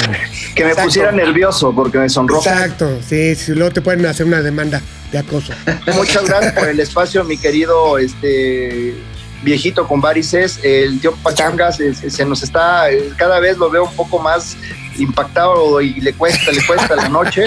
[0.54, 0.88] Que me Exacto.
[0.88, 2.48] pusiera nervioso porque me sonrojo.
[2.48, 5.52] Exacto, sí, sí, luego te pueden hacer una demanda de acoso.
[5.96, 8.94] Muchas gracias por el espacio, mi querido este
[9.42, 10.60] viejito con varices.
[10.62, 12.84] El tío Pachanga se, nos está,
[13.16, 14.56] cada vez lo veo un poco más
[14.98, 17.44] impactado y le cuesta, le cuesta la noche.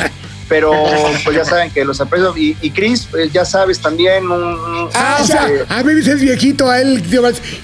[0.47, 0.71] Pero
[1.23, 2.35] pues ya saben que los aprecio.
[2.37, 4.43] Y, y Chris, pues, ya sabes también un...
[4.43, 7.03] un- Ah, o sea, este, a mí me dices viejito a él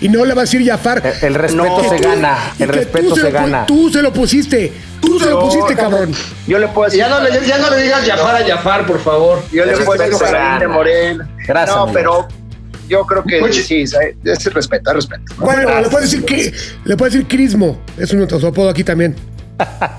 [0.02, 1.02] y no le va a decir Jafar.
[1.22, 1.89] El, el respeto No.
[1.89, 2.38] se gana.
[2.58, 3.65] El respeto se, gana.
[3.67, 6.12] Tú se lo pusiste, tú se lo pusiste, cabrón.
[6.48, 7.00] yo le puedo decir...
[7.00, 9.44] Ya no, le, ya no le digas Jafar a Jafar, por favor.
[9.52, 10.17] Yo le El puedo decir
[10.60, 10.67] de.
[10.67, 11.22] Morel.
[11.48, 11.94] Gracias, No, amigo.
[11.94, 12.28] pero
[12.89, 13.62] yo creo que Oye.
[13.62, 15.24] sí, es es respeto, es respeto.
[15.38, 15.46] ¿no?
[15.46, 16.52] Bueno, le puedes decir que
[16.84, 19.15] le puedes decir Crismo, es un otro apodo aquí también.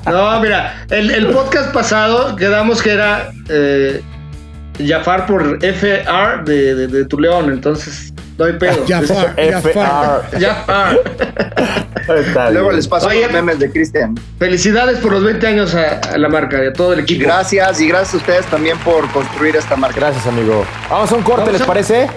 [0.06, 4.02] No, mira, el, el podcast pasado quedamos que era eh,
[4.84, 8.84] Jafar por FR de, de, de tu león, entonces no hay pedo.
[8.88, 10.22] Jafar, Jafar.
[10.30, 10.40] FR.
[10.46, 11.00] Jafar.
[12.18, 14.18] Está Luego les paso Oye, los memes de Cristian.
[14.40, 17.24] Felicidades por los 20 años a, a la marca y a todo el equipo.
[17.24, 20.00] Gracias y gracias a ustedes también por construir esta marca.
[20.00, 20.64] Gracias, amigo.
[20.90, 22.08] Vamos a un corte, Vamos ¿les a- parece?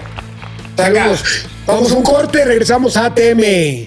[0.76, 1.46] Saludos.
[1.66, 3.86] Vamos a un corte, regresamos a ATM.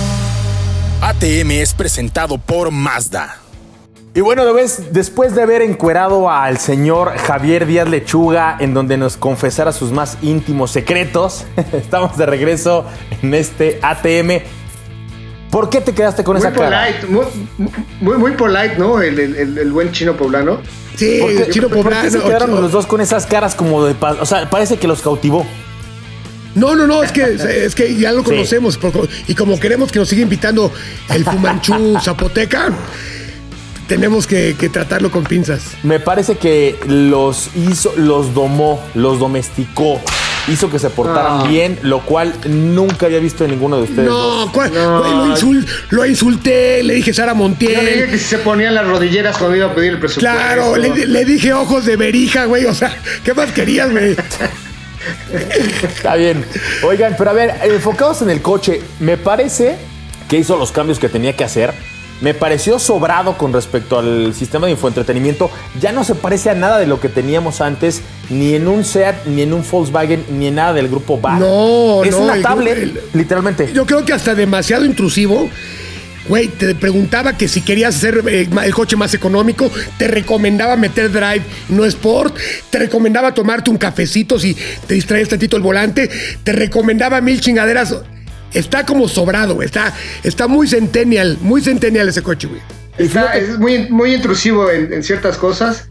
[1.01, 3.37] ATM es presentado por Mazda.
[4.13, 8.97] Y bueno, de vez- después de haber encuerado al señor Javier Díaz Lechuga, en donde
[8.97, 12.85] nos confesara sus más íntimos secretos, estamos de regreso
[13.21, 14.43] en este ATM.
[15.49, 16.87] ¿Por qué te quedaste con Muy esa cara?
[17.09, 17.25] muy,
[17.99, 19.01] muy, muy polite, ¿no?
[19.01, 20.59] El, el- el- el buen chino poblano.
[20.95, 22.09] Sí, ¿Por qué, el chino por qué poblano.
[22.09, 23.95] se quedaron los dos con esas caras como de...
[24.19, 25.45] O sea, parece que los cautivó.
[26.55, 28.77] No, no, no, es que, es que ya lo conocemos.
[29.27, 30.71] y como queremos que nos siga invitando
[31.09, 32.73] el Fumanchú Zapoteca,
[33.87, 35.61] tenemos que, que tratarlo con pinzas.
[35.83, 39.99] Me parece que los hizo, los domó, los domesticó,
[40.47, 41.47] hizo que se portaran Ah.
[41.47, 44.09] bien, lo cual nunca había visto en ninguno de ustedes.
[44.09, 44.99] No, ¿cuál- No.
[45.03, 48.09] lo, insul- lo insulté, le dije Sara Yo le dije Montiel.
[48.09, 50.19] que si se ponían las rodilleras cuando iba a pedir el presupuesto.
[50.37, 52.65] Claro, le, le dije ojos de berija, güey.
[52.65, 54.15] O sea, ¿qué más querías, güey?
[55.83, 56.43] Está bien.
[56.85, 59.75] Oigan, pero a ver, enfocados en el coche, me parece
[60.29, 61.73] que hizo los cambios que tenía que hacer.
[62.21, 65.49] Me pareció sobrado con respecto al sistema de infoentretenimiento.
[65.79, 69.25] Ya no se parece a nada de lo que teníamos antes, ni en un Seat,
[69.25, 71.39] ni en un Volkswagen, ni en nada del grupo VAR.
[71.39, 73.71] No, es no, una tablet, el- literalmente.
[73.73, 75.49] Yo creo que hasta demasiado intrusivo.
[76.27, 81.11] Güey, te preguntaba que si querías hacer eh, el coche más económico, te recomendaba meter
[81.11, 82.35] drive, no sport,
[82.69, 84.55] te recomendaba tomarte un cafecito si
[84.85, 86.09] te distraes tantito el volante,
[86.43, 87.95] te recomendaba mil chingaderas.
[88.53, 89.65] Está como sobrado, güey.
[89.65, 92.61] Está, está muy centennial, muy centennial ese coche, güey.
[92.97, 95.87] Está- es muy, muy intrusivo en, en ciertas cosas.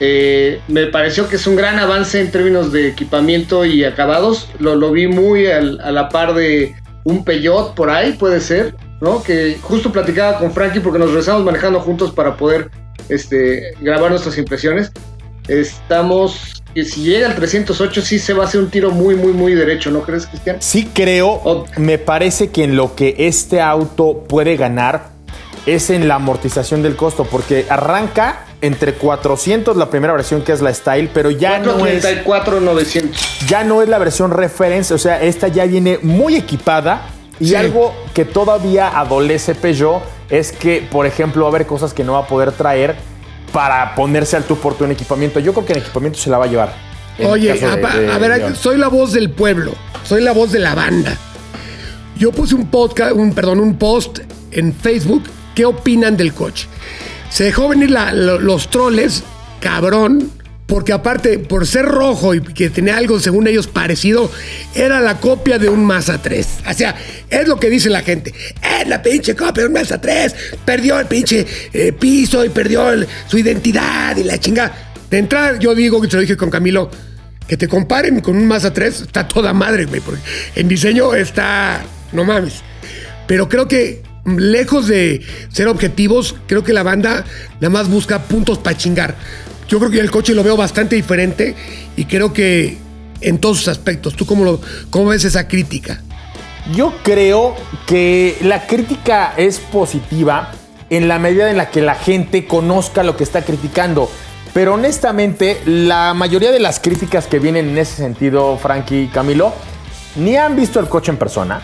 [0.00, 4.48] Eh, me pareció que es un gran avance en términos de equipamiento y acabados.
[4.58, 8.74] Lo, lo vi muy al- a la par de un Peugeot por ahí, puede ser.
[9.00, 9.22] ¿No?
[9.22, 12.70] Que justo platicaba con Frankie porque nos regresamos manejando juntos para poder
[13.08, 14.92] este, grabar nuestras impresiones.
[15.46, 19.32] Estamos, que si llega al 308 sí se va a hacer un tiro muy, muy,
[19.32, 20.56] muy derecho, ¿no crees, Cristian?
[20.60, 25.16] Sí creo, me parece que en lo que este auto puede ganar
[25.64, 30.60] es en la amortización del costo, porque arranca entre 400 la primera versión que es
[30.60, 33.46] la Style, pero ya no es 434, 900.
[33.46, 37.54] ya no es la versión reference, o sea, esta ya viene muy equipada y Sí.
[37.54, 42.12] algo que todavía adolece Peugeot es que, por ejemplo, va a haber cosas que no
[42.14, 42.96] va a poder traer
[43.52, 45.40] para ponerse al tú por tú en equipamiento.
[45.40, 46.74] Yo creo que en equipamiento se la va a llevar.
[47.24, 49.72] Oye, de- a, de a ver, soy la voz del pueblo,
[50.04, 51.16] soy la voz de la banda.
[52.16, 54.20] Yo puse un podcast, un perdón, un post
[54.50, 55.24] en Facebook.
[55.54, 56.68] ¿Qué opinan del coche?
[57.30, 59.24] Se dejó venir la- los troles,
[59.60, 60.30] cabrón,
[60.68, 64.30] porque aparte, por ser rojo y que tenía algo, según ellos, parecido,
[64.74, 66.48] era la copia de un Mazda 3.
[66.68, 66.94] O sea,
[67.30, 68.34] es lo que dice la gente.
[68.80, 70.34] Es la pinche copia de un Mazda 3.
[70.66, 72.84] Perdió el pinche eh, piso y perdió
[73.26, 74.92] su identidad y la chingada.
[75.08, 76.90] De entrada, yo digo, que te lo dije con Camilo,
[77.46, 80.20] que te comparen con un Mazda 3, está toda madre, güey, porque
[80.54, 82.60] en diseño está, no mames.
[83.26, 88.24] Pero creo que mm, lejos de ser objetivos, creo que la banda nada más busca
[88.24, 89.16] puntos para chingar.
[89.68, 91.54] Yo creo que el coche lo veo bastante diferente
[91.96, 92.78] y creo que
[93.20, 94.14] en todos sus aspectos.
[94.14, 96.00] ¿Tú cómo, lo, cómo ves esa crítica?
[96.74, 97.54] Yo creo
[97.86, 100.52] que la crítica es positiva
[100.90, 104.10] en la medida en la que la gente conozca lo que está criticando.
[104.54, 109.52] Pero honestamente, la mayoría de las críticas que vienen en ese sentido, Frankie y Camilo,
[110.16, 111.62] ni han visto el coche en persona,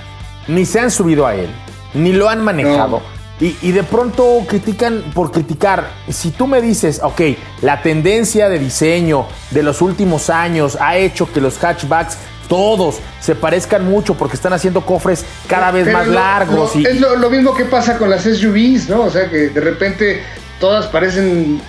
[0.49, 1.49] ni se han subido a él,
[1.95, 3.03] ni lo han manejado.
[3.41, 5.91] Y, y de pronto critican por criticar.
[6.09, 7.21] Si tú me dices, ok,
[7.63, 12.17] la tendencia de diseño de los últimos años ha hecho que los hatchbacks
[12.49, 16.75] todos se parezcan mucho porque están haciendo cofres cada vez Pero más lo- largos.
[16.77, 19.03] lo- y, Es lo, lo mismo que pasa con las SUVs, ¿no?
[19.03, 20.23] O sea, que de repente
[20.61, 21.61] todas parecen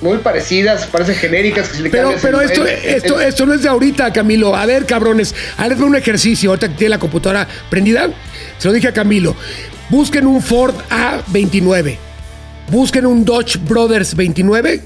[0.00, 1.68] muy parecidas, parecen genéricas.
[1.68, 4.12] Que si le Pero, pero el- esto, el- esto, el- esto no es de ahorita,
[4.12, 4.56] Camilo.
[4.56, 6.50] A ver, cabrones, hazles un ejercicio.
[6.50, 8.08] Ahorita que tiene la computadora prendida,
[8.60, 9.34] se lo dije a Camilo.
[9.88, 11.96] Busquen un Ford A29.
[12.70, 14.80] Busquen un Dodge Brothers 29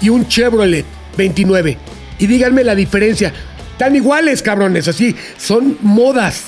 [0.00, 0.84] y un Chevrolet
[1.16, 1.78] 29.
[2.18, 3.32] Y díganme la diferencia.
[3.72, 5.14] Están iguales, cabrones, así.
[5.38, 6.42] Son modas.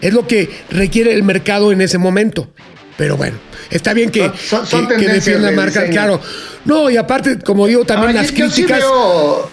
[0.00, 2.50] Es lo que requiere el mercado en ese momento.
[2.96, 3.36] Pero bueno,
[3.70, 5.90] está bien que, Son- son- que, la de marca, diseño.
[5.92, 6.20] claro.
[6.64, 8.80] No, y aparte, como digo, también Ahora, las yo- yo sí críticas.
[8.80, 9.50] veo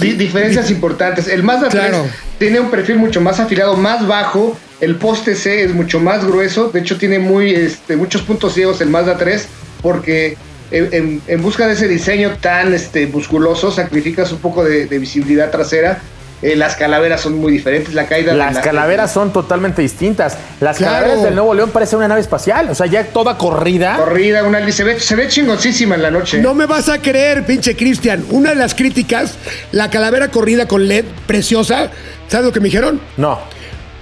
[0.00, 1.28] di- diferencias importantes.
[1.28, 2.06] El Mazda 3 Claro.
[2.38, 4.58] tiene un perfil mucho más afilado, más bajo.
[4.80, 6.68] El poste C es mucho más grueso.
[6.70, 9.48] De hecho, tiene muy, este, muchos puntos ciegos el Mazda 3
[9.82, 10.36] porque
[10.70, 14.98] en, en- en busca de ese diseño tan este, musculoso sacrificas un poco de, de
[14.98, 15.98] visibilidad trasera.
[16.42, 17.94] Eh, las calaveras son muy diferentes.
[17.94, 20.36] La caída de Las la- calaveras son totalmente distintas.
[20.60, 20.96] Las Claro.
[20.96, 22.68] calaveras del Nuevo León parecen una nave espacial.
[22.68, 23.96] O sea, ya toda corrida.
[23.96, 26.38] corrida, una se ve, se ve chingoncísima en la noche.
[26.42, 28.22] No me vas a creer, pinche Cristian.
[28.28, 29.36] Una de las críticas,
[29.72, 31.90] la calavera corrida con LED, preciosa.
[32.28, 33.00] ¿Sabes lo que me dijeron?
[33.16, 33.38] No.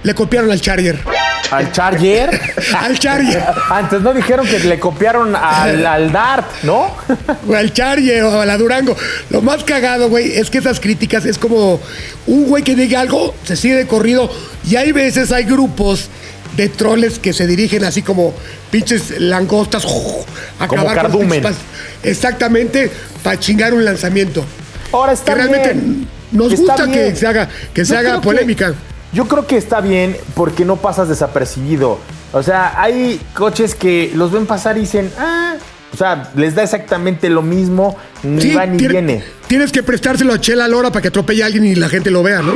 [0.05, 0.99] Le copiaron al Charger.
[1.49, 2.39] Al Charger.
[2.77, 3.43] Al Charger.
[3.71, 6.95] Antes no dijeron que le copiaron al, al Dart, ¿no?
[7.47, 8.95] O al Charger o a la Durango.
[9.31, 11.79] Lo más cagado, güey, es que esas críticas es como
[12.27, 14.29] un güey que diga algo, se sigue de corrido.
[14.69, 16.09] Y hay veces, hay grupos
[16.55, 18.33] de troles que se dirigen así como
[18.71, 19.85] pinches langostas.
[20.59, 21.43] A Como acabar con cardumen.
[21.43, 21.55] pas-
[22.03, 22.91] Exactamente,
[23.23, 24.45] para chingar un lanzamiento.
[24.91, 26.07] Ahora está que realmente bien.
[26.31, 26.91] nos gusta bien.
[26.91, 28.73] que se haga, que se Yo haga polémica.
[29.15, 31.97] Yo creo que está bien porque no pasas desapercibido.
[32.33, 35.55] O sea, hay coches que los ven pasar y dicen, ah,
[35.93, 39.23] o sea, les da exactamente lo mismo, ni Sí, va ni tiene- viene.
[39.47, 42.21] Tienes que prestárselo a Chela Lora para que atropelle a alguien y la gente lo
[42.21, 42.53] vea, ¿no?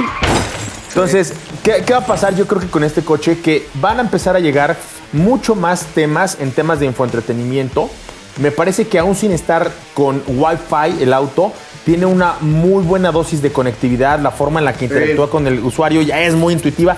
[0.89, 2.35] Entonces, ¿qué, qué va a pasar?
[2.35, 4.75] Yo creo que con este coche que van a empezar a llegar
[5.13, 7.89] mucho más temas en temas de infoentretenimiento.
[8.37, 11.53] Me parece que aún sin estar con Wi-Fi el auto,
[11.85, 14.19] tiene una muy buena dosis de conectividad.
[14.19, 16.97] La forma en la que interactúa con el usuario ya es muy intuitiva.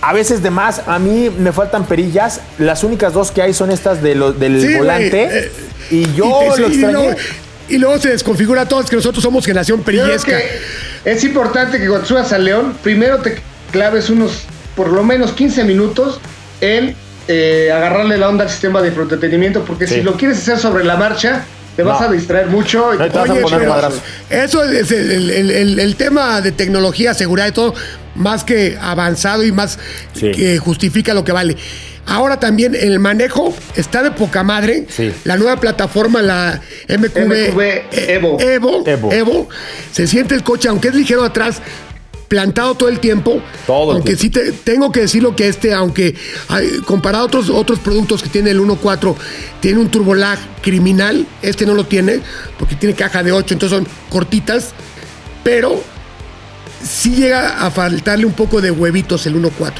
[0.00, 2.40] A veces de más, a mí me faltan perillas.
[2.58, 5.22] Las únicas dos que hay son estas de lo- del Sí, volante.
[5.46, 5.52] eh,
[5.90, 6.92] y yo y te- lo sí, y extrañé.
[6.92, 7.16] luego,
[7.68, 10.38] y luego se desconfigura todo, es que nosotros somos generación perillesca.
[11.04, 13.40] es importante que cuando subas al León, primero te
[13.72, 14.42] claves unos,
[14.76, 16.20] por lo menos 15 minutos
[16.60, 16.94] en
[17.26, 19.94] eh, agarrarle la onda al sistema de entretenimiento, porque Sí.
[19.94, 21.46] si lo quieres hacer sobre la marcha,
[21.76, 22.08] te vas No.
[22.08, 22.94] a distraer mucho.
[22.94, 24.00] y te vas a poner madrazo.
[24.30, 27.74] eso es el, el- el- el- el tema de tecnología, seguridad y todo,
[28.14, 29.78] más que avanzado y más
[30.14, 30.30] Sí.
[30.32, 31.56] que justifica lo que vale.
[32.06, 34.86] Ahora también el manejo está de poca madre.
[34.90, 35.10] Sí.
[35.24, 37.60] La nueva plataforma, la MQB, MQB
[38.10, 38.38] Evo.
[38.40, 39.12] Evo, Evo.
[39.12, 39.48] Evo,
[39.90, 41.62] se siente el coche, aunque es ligero atrás,
[42.28, 43.40] plantado todo el tiempo.
[43.66, 44.22] Todo el aunque tiempo.
[44.22, 46.14] sí te, tengo que decirlo que este, aunque
[46.86, 49.14] comparado a otros, otros productos que tiene el 1.4,
[49.60, 52.20] tiene un turbolag criminal, este no lo tiene,
[52.58, 54.70] porque tiene caja de 8, entonces son cortitas,
[55.42, 55.80] pero
[56.82, 59.72] sí llega a faltarle un poco de huevitos el 1.4.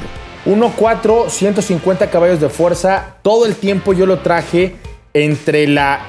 [0.45, 3.15] 1.4, 150 caballos de fuerza.
[3.23, 4.75] Todo el tiempo yo lo traje
[5.13, 6.01] entre la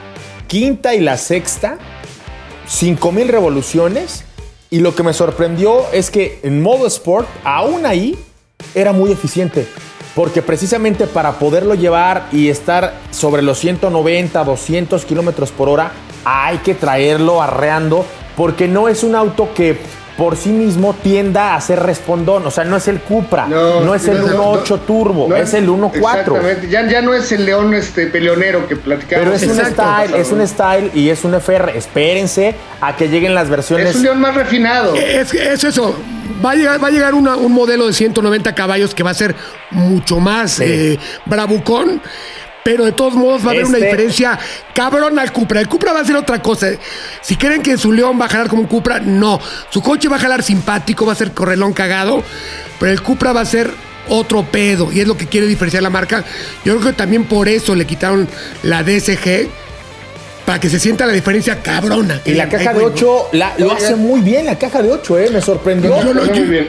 [0.46, 1.78] quinta y la sexta.
[2.66, 4.25] 5000 revoluciones.
[4.70, 8.18] Y lo que me sorprendió es que en modo sport, aún ahí,
[8.74, 9.66] era muy eficiente.
[10.14, 15.92] Porque precisamente para poderlo llevar y estar sobre los 190, 200 kilómetros por hora,
[16.24, 18.04] hay que traerlo arreando.
[18.36, 19.78] Porque no es un auto que
[20.16, 22.46] por sí mismo tienda a ser respondón.
[22.46, 25.52] O sea, no es el Cupra, no, es el no, 1.8 no, turbo, no es
[25.54, 25.94] el 1.4.
[25.96, 29.24] Exactamente, ya, ya no es el león este peleonero que platicamos.
[29.24, 31.76] Pero es un style, es un style y es un FR.
[31.76, 33.90] Espérense a que lleguen las versiones.
[33.90, 34.94] Es un león más refinado.
[34.94, 35.94] Es, es eso.
[36.44, 39.14] Va a llegar, va a llegar una- un modelo de 190 caballos que va a
[39.14, 39.34] ser
[39.70, 42.00] mucho más eh, bravucón.
[42.66, 44.36] Pero de todos modos va a haber una Este- diferencia
[44.74, 45.60] cabrón al Cupra.
[45.60, 46.66] El Cupra va a ser otra cosa.
[47.20, 49.38] Si creen que su León va a jalar como un Cupra, no.
[49.70, 52.24] Su coche va a jalar simpático, va a ser correlón cagado.
[52.80, 53.70] Pero el Cupra va a ser
[54.08, 54.90] otro pedo.
[54.90, 56.24] Y es lo que quiere diferenciar la marca.
[56.64, 58.26] Yo creo que también por eso le quitaron
[58.64, 59.48] la DSG.
[60.46, 62.20] Para que se sienta la diferencia cabrona.
[62.24, 65.18] Y la caja de güey, 8 la- lo hace muy bien, la caja de 8,
[65.18, 65.30] ¿eh?
[65.32, 65.90] Me sorprendió.
[66.02, 66.68] yo no, Muy yo bien.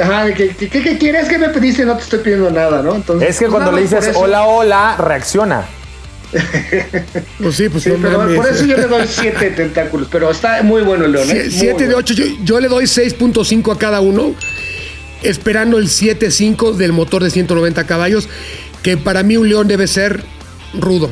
[0.00, 1.84] Ajá, ¿qué, qué, qué- qué quieres que me pediste?
[1.84, 2.94] No te estoy pidiendo nada, ¿no?
[2.94, 5.66] Entonces, Es que pues, cuando le dices hola, hola, reacciona.
[7.42, 10.62] Pues sí, pues Sí, no pero por eso yo le doy 7 tentáculos, pero está
[10.62, 11.28] muy bueno el león.
[11.30, 11.42] ¿eh?
[11.44, 11.96] Muy 7 de bueno.
[11.98, 12.14] 8.
[12.14, 14.34] Yo, yo le doy 6.5 a cada uno,
[15.22, 18.28] esperando el 7.5 del motor de 190 caballos,
[18.82, 20.22] que para mí un león debe ser
[20.74, 21.10] rudo.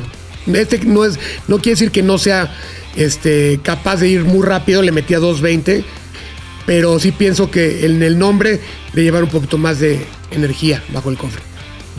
[0.53, 2.53] Este no es, no quiere decir que no sea
[2.95, 5.83] este, capaz de ir muy rápido, le metía 220,
[6.65, 8.59] pero sí pienso que en el nombre
[8.93, 11.41] de llevar un poquito más de energía bajo el cofre.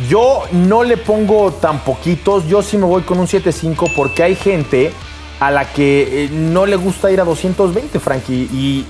[0.08, 4.36] Yo no le pongo tan poquitos, yo sí me voy con un 7.5 porque hay
[4.36, 4.92] gente
[5.40, 8.84] a la que eh, no le gusta ir a 220, Frankie, y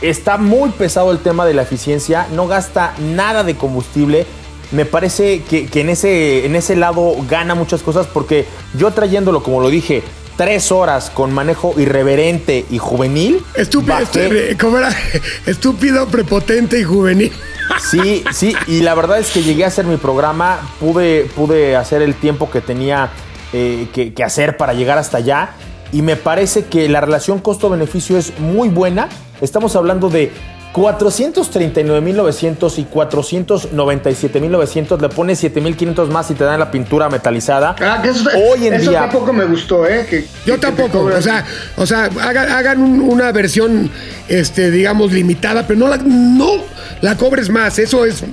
[0.00, 4.26] está muy pesado el tema de la eficiencia, no gasta nada de combustible.
[4.72, 8.46] Me parece que, que en, ese, en ese lado gana muchas cosas porque
[8.78, 10.02] yo trayéndolo, como lo dije,
[10.36, 13.40] tres horas con manejo irreverente y juvenil.
[13.54, 14.88] Estúpido, bajé- estúpido, ¿cómo era?
[15.46, 17.32] Estúpido, prepotente y juvenil.
[17.90, 22.02] Sí, sí, y la verdad es que llegué a hacer mi programa, pude, pude hacer
[22.02, 23.08] el tiempo que tenía
[23.54, 25.52] eh, que, que hacer para llegar hasta allá
[25.90, 29.08] y me parece que la relación costo-beneficio es muy buena.
[29.40, 30.30] Estamos hablando de
[30.74, 37.74] 439.900 y 497.900, le pones 7.500 más y te dan la pintura metalizada.
[37.80, 39.00] Ah, que eso, Hoy en eso día...
[39.02, 40.06] tampoco me gustó, ¿eh?
[40.08, 41.44] Que, Yo que tampoco, o sea,
[41.76, 43.90] o sea, hagan, hagan un- una versión,
[44.28, 46.52] este, digamos, limitada, pero no la, no
[47.00, 47.78] la cobres más.
[47.78, 48.24] Eso es,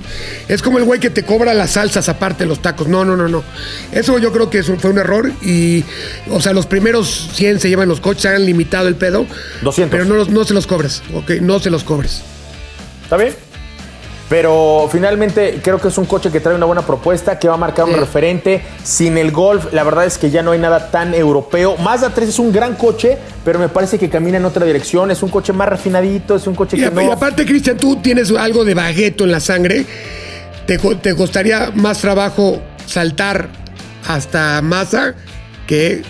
[0.48, 2.88] es como el güey que te cobra las salsas aparte de los tacos.
[2.88, 3.42] No, no, no, no.
[3.92, 5.84] Eso yo creo que eso fue un error y,
[6.30, 9.26] o sea, los primeros 100 se llevan los coches, hagan limitado el pedo.
[9.62, 9.90] 200.
[9.96, 12.22] Pero no, los- no se los cobres, ok, no se los cobres.
[13.12, 13.36] ¿Está bien?
[14.30, 17.58] Pero finalmente creo que es un coche que trae una buena propuesta, que va a
[17.58, 18.62] marcar un referente.
[18.82, 21.76] Sin el Golf, la verdad es que ya no hay nada tan europeo.
[21.76, 25.10] Mazda 3 es un gran coche, pero me parece que camina en otra dirección.
[25.10, 27.02] Es un coche más refinadito, es un coche Y, que no...
[27.02, 29.84] y aparte, Cristian, tú tienes algo de bagueto en la sangre.
[30.66, 33.50] Te, te costaría más trabajo saltar
[34.08, 35.16] hasta Mazda
[35.66, 36.00] que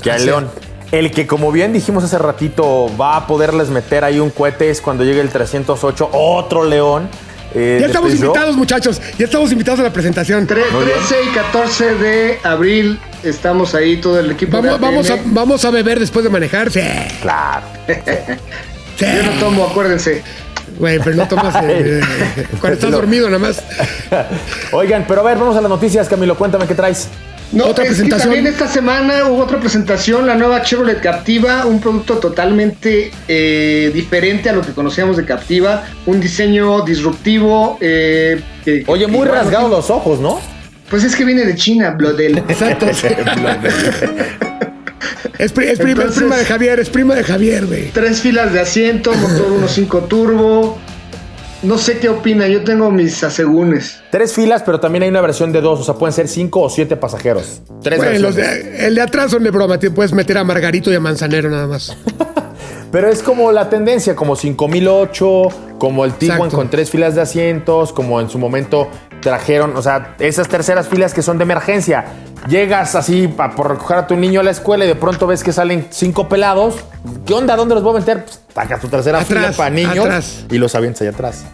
[0.00, 0.65] Que al León.
[0.92, 4.80] El que, como bien dijimos hace ratito, va a poderles meter ahí un cohete es
[4.80, 7.08] cuando llegue el 308, otro león.
[7.54, 8.26] eh, Ya estamos Peugeot.
[8.28, 9.00] invitados, muchachos.
[9.18, 10.46] Ya estamos invitados a la presentación.
[10.46, 14.56] Tre- 13 y 14 de abril estamos ahí todo el equipo.
[14.58, 16.70] de Vamos, vamos, a, vamos a beber después de manejar.
[16.70, 16.80] Sí.
[17.20, 17.66] Claro.
[17.88, 19.04] sí.
[19.04, 20.22] Yo no tomo, acuérdense.
[20.78, 22.00] Güey, pero no tomas eh,
[22.36, 23.62] eh, cuando estás dormido nada más.
[24.72, 26.36] Oigan, pero a ver, vamos a las noticias, Camilo.
[26.36, 27.08] Cuéntame qué traes.
[27.52, 28.34] No, Otra es que presentación.
[28.34, 34.50] también esta semana hubo otra presentación, la nueva Chevrolet Captiva, un producto totalmente eh, diferente
[34.50, 37.78] a lo que conocíamos de Captiva, un diseño disruptivo.
[37.80, 40.40] eh, que- Oye, muy rasgados los ojos, ¿no?
[40.90, 42.38] Pues es que viene de China, Blodel.
[42.48, 42.86] Exacto.
[45.38, 46.04] Es, pri- es prima
[46.36, 47.90] de Javier, es prima de Javier, güey.
[47.92, 50.78] Tres filas de asiento, motor 1.5 turbo.
[51.62, 54.00] No sé qué opina, yo tengo mis asegúnes.
[54.10, 56.70] Tres filas, pero también hay una versión de dos, o sea, pueden ser cinco o
[56.70, 57.62] siete pasajeros.
[57.82, 60.92] Tres Güey, los de- el de atrás son de broma, te puedes meter a Margarito
[60.92, 61.96] y a Manzanero nada más.
[62.92, 65.42] Pero es como la tendencia, como 5008,
[65.78, 66.56] como el Tiguan Exacto.
[66.56, 68.88] con tres filas de asientos, como en su momento
[69.20, 72.04] trajeron, o sea, esas terceras filas que son de emergencia.
[72.48, 75.42] Llegas así pa- por recoger a tu niño a la escuela y de pronto ves
[75.42, 76.76] que salen cinco pelados.
[77.26, 77.56] ¿Qué onda?
[77.56, 78.24] ¿Dónde los voy a meter?
[78.24, 80.44] Pues sacas tu tercera Atrás, fila para niños atrás.
[80.50, 81.44] y los avientas allá atrás.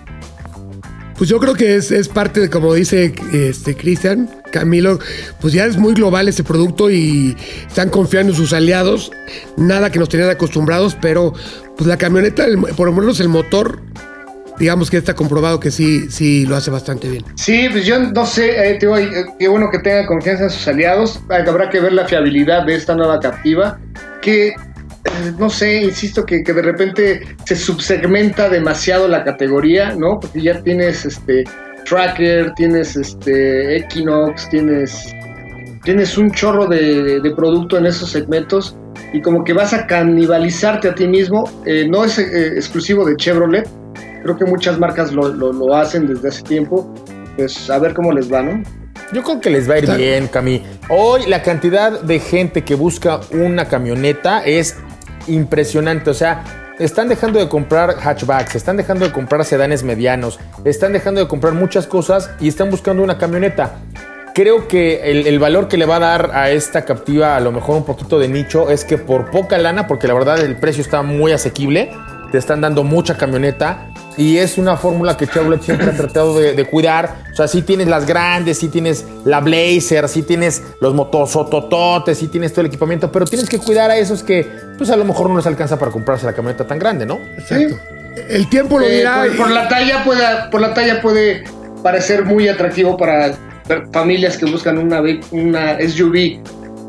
[1.16, 4.99] Pues yo creo que es, es parte de, como dice este Cristian, Camilo,
[5.41, 7.37] pues ya es muy global este producto y
[7.68, 9.12] están confiando en sus aliados.
[9.57, 11.33] Nada que nos tenían acostumbrados, pero
[11.76, 13.80] pues la camioneta, el- por lo menos el motor,
[14.63, 17.25] digamos que está comprobado que sí, sí lo hace bastante bien.
[17.35, 20.69] Sí, pues yo no sé, eh, digo, eh, qué bueno que tengan confianza en sus
[20.69, 21.21] aliados.
[21.29, 23.81] Habrá que ver la fiabilidad de esta nueva captiva,
[24.21, 24.55] que eh,
[25.37, 30.21] no sé, insisto que, que de repente se subsegmenta demasiado la categoría, ¿no?
[30.21, 31.43] Porque ya tienes este
[31.85, 35.13] Tracker, tienes este Equinox, tienes
[35.83, 38.77] tienes un chorro de, de producto en esos segmentos
[39.13, 41.45] y como que vas a canibalizarte a ti mismo.
[41.67, 43.69] Eh, no es eh, exclusivo de Chevrolet,
[44.23, 46.93] creo que muchas marcas lo, lo- lo hacen desde hace tiempo.
[47.37, 48.62] Pues a ver cómo les va, ¿no?
[49.12, 49.99] Yo creo que les va a ir Claro.
[50.01, 50.62] bien, Cami.
[50.89, 54.77] Hoy la cantidad de gente que busca una camioneta es
[55.27, 56.11] impresionante.
[56.11, 56.45] O sea,
[56.79, 61.55] están dejando de comprar hatchbacks, están dejando de comprar sedanes medianos, están dejando de comprar
[61.55, 63.77] muchas cosas y están buscando una camioneta.
[64.35, 67.53] Creo que el, el valor que le va a dar a esta captiva, a lo
[67.53, 70.83] mejor un poquito de nicho, es que por poca lana, porque la verdad el precio
[70.83, 71.91] está muy asequible,
[72.31, 76.55] te están dando mucha camioneta y es una fórmula que Chevrolet siempre ha tratado de,
[76.55, 77.17] de cuidar.
[77.33, 82.29] O sea, sí tienes las grandes, sí tienes la Blazer, sí tienes los motosotototes, sí
[82.29, 84.47] tienes todo el equipamiento, pero tienes que cuidar a esos que,
[84.79, 87.19] pues a lo mejor no les alcanza para comprarse la camioneta tan grande, ¿no?
[87.39, 87.77] Exacto.
[88.29, 89.23] El tiempo lo Eh, dirá.
[89.25, 91.45] por, y- por la talla puede, por la talla puede
[91.83, 93.33] parecer muy atractivo para
[93.93, 95.01] familias que buscan una,
[95.31, 96.41] una SUV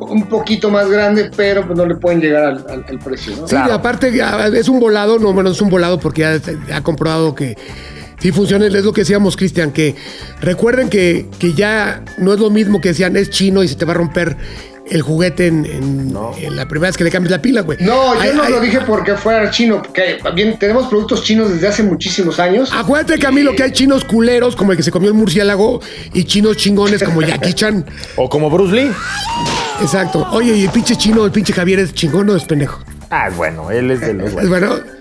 [0.06, 3.48] un poquito más grande, pero pues no le pueden llegar al, al- al precio, ¿no?
[3.48, 3.74] Sí, Claro.
[3.74, 4.12] aparte
[4.58, 7.58] es un volado, no, bueno, es un volado porque ya ha comprobado que
[8.20, 9.96] sí funciona, es lo que decíamos, Cristian, que
[10.42, 13.86] recuerden que, que ya no es lo mismo que decían, es chino y se te
[13.86, 14.38] va a romper
[14.86, 17.78] el juguete en, en- en la primera vez que le cambies la pila, güey.
[17.82, 21.84] No, yo no lo dije porque fuera chino, porque bien, tenemos productos chinos desde hace
[21.84, 22.70] muchísimos años.
[22.74, 25.80] Acuérdate, Camilo, que hay chinos culeros como el que se comió el murciélago
[26.14, 27.86] y chinos chingones como Jackie Chan.
[28.18, 28.92] O como Bruce Lee.
[29.84, 30.28] Exacto.
[30.32, 32.80] Oye, y el pinche chino, el pinche Javier es chingón o es pendejo.
[33.10, 34.82] Ah, bueno, él es de los Es buenos.
[34.82, 34.94] bueno.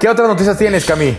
[0.00, 1.16] ¿Qué otras noticias tienes, Cami?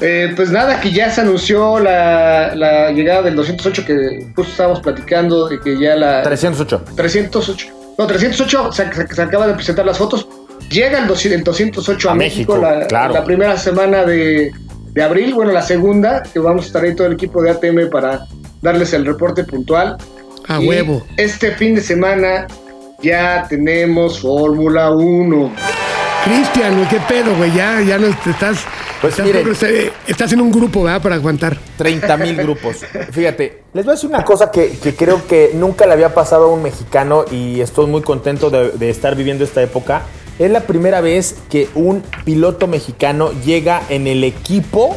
[0.00, 4.80] Eh, pues nada, que ya se anunció la, la llegada del 208 que justo estábamos
[4.80, 6.22] platicando, de que ya la...
[6.22, 6.84] 308.
[6.94, 7.66] 308.
[7.98, 10.28] No, 308 se, se- se acaba de presentar las fotos.
[10.70, 13.14] Llega el, 200 el 208 a, A México, México, la, claro.
[13.14, 14.52] la primera semana de,
[14.92, 15.32] de abril.
[15.32, 18.26] Bueno, la segunda, que vamos a estar ahí todo el equipo de ATM para
[18.60, 19.96] darles el reporte puntual.
[20.48, 21.06] A Y huevo.
[21.16, 22.46] Este fin de semana
[23.02, 25.52] ya tenemos Fórmula 1.
[26.24, 27.52] Cristian, güey, qué pedo, güey.
[27.54, 28.58] Ya, ya no estás.
[29.00, 29.44] Pues estás, miren.
[29.46, 31.02] progres- estás en un grupo, ¿verdad?
[31.02, 31.56] Para aguantar.
[31.76, 32.78] 30 mil grupos.
[33.12, 36.44] Fíjate, les voy a decir una cosa que, que creo que nunca le había pasado
[36.46, 40.02] a un mexicano y estoy muy contento de, de estar viviendo esta época.
[40.38, 44.96] Es la primera vez que un piloto mexicano llega en el equipo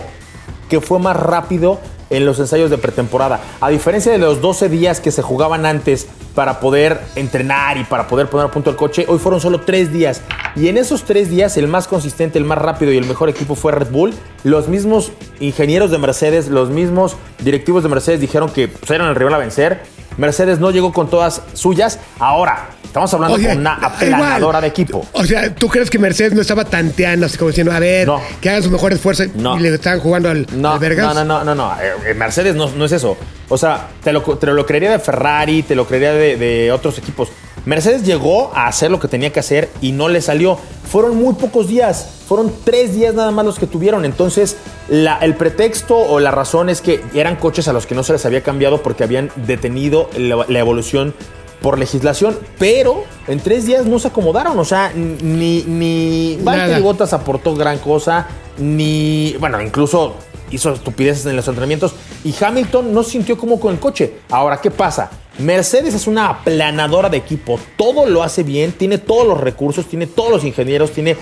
[0.70, 1.80] que fue más rápido
[2.10, 3.39] en los ensayos de pretemporada.
[3.62, 8.07] A diferencia de los 12 días que se jugaban antes para poder entrenar y para
[8.07, 10.22] poder poner a punto el coche, hoy fueron solo 3 días.
[10.55, 13.55] Y en esos 3 días el más consistente, el más rápido y el mejor equipo
[13.55, 14.14] fue Red Bull.
[14.43, 19.16] Los mismos ingenieros de Mercedes, los mismos directivos de Mercedes dijeron que pues, eran el
[19.16, 19.82] rival a vencer.
[20.20, 21.98] Mercedes no llegó con todas suyas.
[22.20, 24.62] Ahora, estamos hablando con una aplanadora igual.
[24.62, 25.08] de equipo.
[25.14, 28.22] O sea, ¿tú crees que Mercedes no estaba tanteando, así como diciendo, a ver, No.
[28.42, 29.58] que hagan su mejor esfuerzo No.
[29.58, 31.16] y le estaban jugando al, No, al Vergas?
[31.16, 31.74] no, no, no, no, no.
[31.82, 33.18] Eh, eh, Mercedes no, no es eso.
[33.48, 36.98] O sea, te lo, te lo creería de Ferrari, te lo creería de, de otros
[36.98, 37.30] equipos.
[37.66, 40.57] Mercedes llegó a hacer lo que tenía que hacer y no le salió.
[40.89, 44.05] Fueron muy pocos días, fueron tres días nada más los que tuvieron.
[44.05, 44.57] Entonces,
[44.88, 48.14] la- el pretexto o la razón es que eran coches a los que no se
[48.14, 51.14] les había cambiado porque habían detenido la, la evolución
[51.62, 54.57] por legislación, pero en tres días no se acomodaron.
[54.57, 56.82] O sea, ni, ni Valtteri.
[56.82, 59.36] Bottas aportó gran cosa, ni.
[59.39, 60.16] Bueno, incluso
[60.51, 61.93] hizo estupideces en los entrenamientos.
[62.24, 64.16] Y Hamilton no se sintió como con el coche.
[64.30, 65.12] Ahora, ¿qué pasa?
[65.40, 67.60] Mercedes es una aplanadora de equipo.
[67.78, 71.16] Todo lo hace bien, tiene todos los recursos, tiene todos los ingenieros, tiene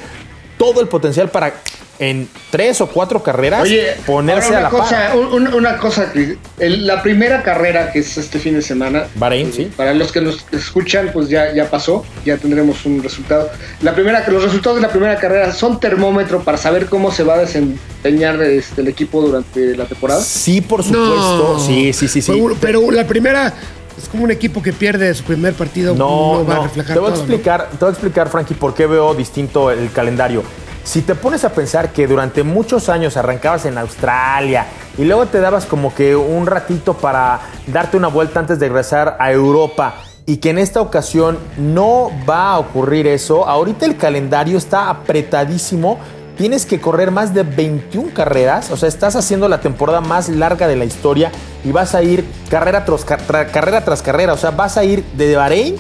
[0.57, 1.53] todo el potencial para
[1.99, 5.17] en tres o cuatro carreras Oye, ponerse a la cosa, par.
[5.17, 6.11] un- un- una cosa
[6.59, 9.71] la primera carrera que es este fin de semana, Bahrein, eh, sí.
[9.75, 13.49] para los que nos escuchan, pues ya, ya pasó, ya tendremos un resultado.
[13.81, 17.33] La primera, los resultados de la primera carrera son termómetro para saber cómo se va
[17.33, 20.21] a desempeñar este, el equipo durante la temporada.
[20.21, 21.53] Sí, por supuesto.
[21.57, 21.59] No.
[21.59, 22.31] Sí, sí, sí, sí.
[22.31, 23.53] Pero, pero la primera
[23.97, 25.95] es como un equipo que pierde su primer partido.
[25.95, 26.61] No, va no.
[26.61, 27.31] a reflejar Te voy a todo, ¿no?
[27.31, 30.43] explicar, te voy a explicar, Frankie, por qué veo distinto el calendario.
[30.83, 34.67] Si te pones a pensar que durante muchos años arrancabas en Australia
[34.97, 39.17] y luego te dabas como que un ratito para darte una vuelta antes de regresar
[39.19, 39.95] a Europa
[40.25, 45.99] y que en esta ocasión no va a ocurrir eso, ahorita el calendario está apretadísimo.
[46.37, 50.67] Tienes que correr más de 21 carreras, o sea, estás haciendo la temporada más larga
[50.67, 51.31] de la historia
[51.65, 54.83] y vas a ir carrera tras, ca- tra- carrera, tras carrera, o sea, vas a
[54.83, 55.75] ir de Bahrein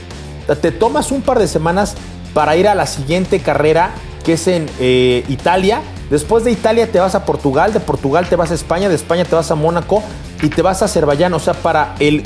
[0.61, 1.95] te tomas un par de semanas
[2.33, 3.91] para ir a la siguiente carrera,
[4.23, 5.81] que es en eh, Italia.
[6.09, 9.25] Después de Italia te vas a Portugal, de Portugal te vas a España, de España
[9.25, 10.01] te vas a Mónaco
[10.41, 11.33] y te vas a Azerbaiyán.
[11.33, 12.23] O sea, para el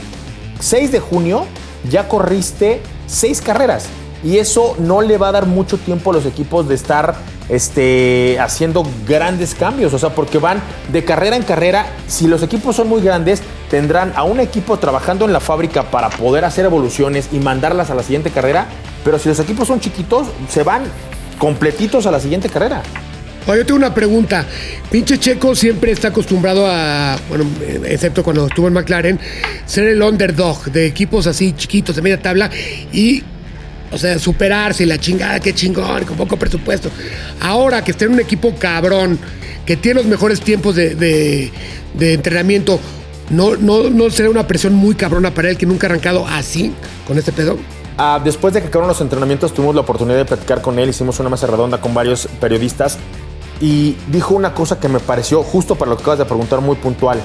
[0.60, 1.46] 6 de junio
[1.90, 3.86] ya corriste seis carreras.
[4.24, 7.16] Y eso no le va a dar mucho tiempo a los equipos de estar
[7.50, 9.94] este, haciendo grandes cambios.
[9.94, 10.62] O sea, porque van
[10.92, 11.88] de carrera en carrera.
[12.08, 16.10] Si los equipos son muy grandes, tendrán a un equipo trabajando en la fábrica para
[16.10, 18.68] poder hacer evoluciones y mandarlas a la siguiente carrera.
[19.04, 20.84] Pero si los equipos son chiquitos, se van
[21.40, 22.84] completitos a la siguiente carrera.
[23.48, 24.46] Yo tengo una pregunta.
[24.90, 27.46] Pinche Checo siempre está acostumbrado a, bueno,
[27.86, 29.20] excepto cuando estuvo en McLaren,
[29.66, 32.50] ser el underdog de equipos así chiquitos, de media tabla
[32.94, 33.24] y,
[33.92, 36.90] o sea, superarse y la chingada, qué chingón, con poco presupuesto.
[37.42, 39.20] Ahora que está en un equipo cabrón,
[39.66, 41.52] que tiene los mejores tiempos de,
[42.00, 42.80] entrenamiento,
[43.30, 46.74] ¿no, no, ¿no será una presión muy cabrona para él que nunca ha arrancado así,
[47.06, 47.58] con este pedo?
[47.98, 50.90] Ah, después de que acabaron los entrenamientos, tuvimos la oportunidad de platicar con él.
[50.90, 52.98] Hicimos una mesa redonda con varios periodistas.
[53.60, 56.78] Y dijo una cosa que me pareció, justo para lo que acabas de preguntar, muy
[56.78, 57.22] puntual.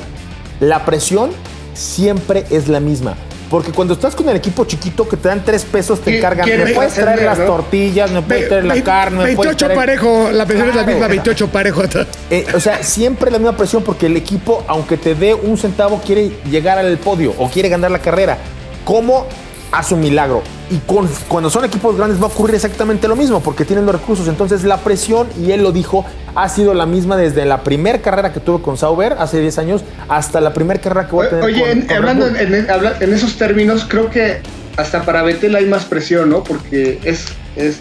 [0.61, 1.31] La presión
[1.73, 3.15] siempre es la misma.
[3.51, 6.45] Porque cuando estás con el equipo chiquito que te dan tres pesos, te ¿Qui- encargan.
[6.47, 7.45] quién Me es puedes traer las no?
[7.45, 10.83] tortillas, me puedes traer la carne, me puedes 28 traer- parejo, la presión es la
[10.85, 11.83] misma, 28 parejo.
[12.31, 16.01] Eh, o sea, siempre la misma presión porque el equipo, aunque te dé un centavo,
[16.05, 18.37] quiere llegar al podio o quiere ganar la carrera.
[18.85, 19.27] ¿Cómo
[19.73, 20.43] hace un milagro?
[20.71, 23.95] Y con- cuando son equipos grandes va a ocurrir exactamente lo mismo porque tienen los
[23.95, 24.29] recursos.
[24.29, 26.05] Entonces la presión, y él lo dijo,
[26.35, 29.83] ha sido la misma desde la primera carrera que tuve con Sauber hace 10 años
[30.09, 32.71] hasta la primera carrera que voy a tener Oye, con, en- con hablando en, en-
[32.71, 34.41] habla- en esos términos, creo que
[34.77, 36.45] hasta para Betel hay más presión, ¿no?
[36.45, 37.25] Porque es,
[37.57, 37.81] es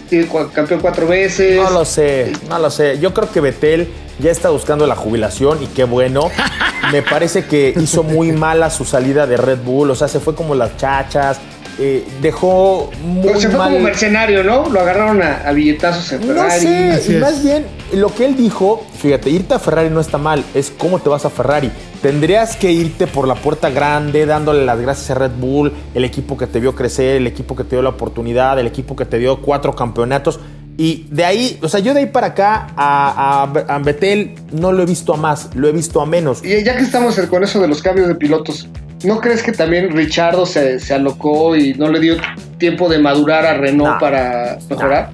[0.54, 1.56] campeón cuatro veces.
[1.62, 2.98] No lo sé, no lo sé.
[2.98, 6.30] Yo creo que Betel ya está buscando la jubilación y qué bueno.
[6.92, 10.34] Me parece que hizo muy mala su salida de Red Bull, o sea, se fue
[10.34, 11.38] como las chachas,
[11.78, 13.70] eh, dejó muy se fue mal.
[13.72, 14.68] como mercenario, ¿no?
[14.68, 16.60] Lo agarraron a, a billetazos en No Ferrari.
[16.60, 17.20] sé, Así y es.
[17.20, 20.98] más bien lo que él dijo, fíjate, irte a Ferrari no está mal, es cómo
[20.98, 21.70] te vas a Ferrari.
[22.02, 26.36] Tendrías que irte por la puerta grande, dándole las gracias a Red Bull, el equipo
[26.36, 29.18] que te vio crecer, el equipo que te dio la oportunidad, el equipo que te
[29.18, 30.38] dio cuatro campeonatos.
[30.78, 34.72] Y de ahí, o sea, yo de ahí para acá a, a, a Betel no
[34.72, 36.44] lo he visto a más, lo he visto a menos.
[36.44, 38.68] Y ya que estamos con eso de los cambios de pilotos,
[39.04, 42.16] ¿no crees que también Richardo se, se alocó y no le dio
[42.58, 43.98] tiempo de madurar a Renault No.
[43.98, 45.10] para mejorar?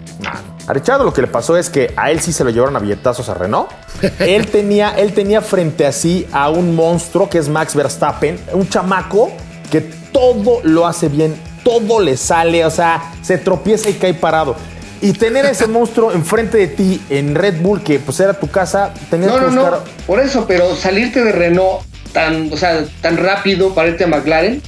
[0.66, 2.78] A Richardo lo que le pasó es que a él sí se lo llevaron a
[2.78, 3.68] billetazos a Renault.
[4.20, 8.68] él, tenía, él tenía frente a sí a un monstruo que es Max Verstappen, un
[8.68, 9.30] chamaco
[9.70, 14.54] que todo lo hace bien, todo le sale, o sea, se tropieza y cae parado.
[15.00, 18.94] Y tener ese monstruo enfrente de ti en Red Bull, que pues era tu casa,
[19.10, 19.80] tenías No, que no, no, buscar.
[20.06, 24.60] por eso, pero salirte de Renault tan, o sea, tan rápido para irte a McLaren,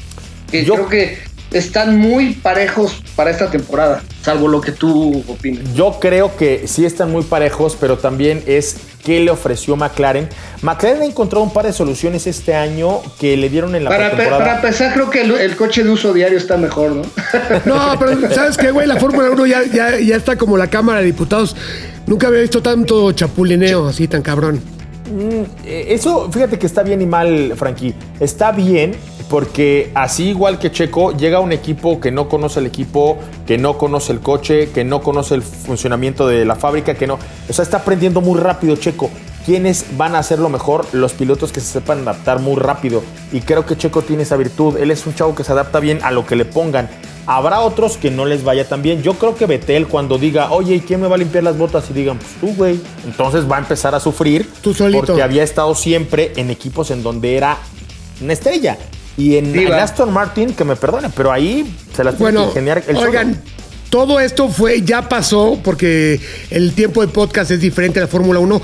[0.51, 1.18] que Yo- creo que
[1.53, 5.62] están muy parejos para esta temporada, salvo lo que tú opinas.
[5.74, 10.28] Yo creo que sí están muy parejos, pero también es qué le ofreció McLaren.
[10.62, 14.11] McLaren ha encontrado un par de soluciones este año que le dieron en la Para,
[14.11, 14.45] pe- pretemporada.
[14.45, 17.03] para empezar, creo que el, el coche de uso diario está mejor, ¿no?
[17.66, 18.88] No, pero ¿sabes qué, güey?
[18.88, 21.55] La Fórmula 1 ya, ya, ya está como la Cámara de Diputados.
[22.07, 24.61] Nunca había visto tanto chapulineo así tan cabrón.
[25.65, 27.95] Eh, Eso, fíjate que está bien y mal, Frankie.
[28.21, 28.97] Está bien
[29.29, 33.79] porque así igual que Checo, llega un equipo que no conoce el equipo, que no
[33.79, 37.19] conoce el coche, que no conoce el funcionamiento de la fábrica, que no.
[37.49, 39.11] O sea, está aprendiendo muy rápido Checo.
[39.45, 40.87] ¿Quiénes van a hacerlo mejor?
[40.93, 43.03] Los pilotos que se sepan adaptar muy rápido.
[43.31, 44.79] Y creo que Checo tiene esa virtud.
[44.79, 46.89] Él es un chavo que se adapta bien a lo que le pongan.
[47.27, 49.03] Habrá otros que no les vaya tan bien.
[49.03, 51.85] Yo creo que Betel cuando diga, oye, ¿y quién me va a limpiar las botas?
[51.91, 52.79] Y digan, pues tú, güey.
[53.07, 54.49] Entonces va a empezar a sufrir.
[54.62, 55.07] Tú solito.
[55.07, 57.57] Porque había estado siempre en equipos en donde era
[58.20, 58.77] una estrella.
[59.16, 62.49] Y en, en Aston Martin, que me perdone, pero ahí se las tiene Bueno, que
[62.51, 63.09] ingeniar el solo.
[63.09, 63.41] oigan,
[63.89, 66.20] todo esto fue, ya pasó, porque
[66.51, 68.61] el tiempo de podcast es diferente a la Fórmula 1.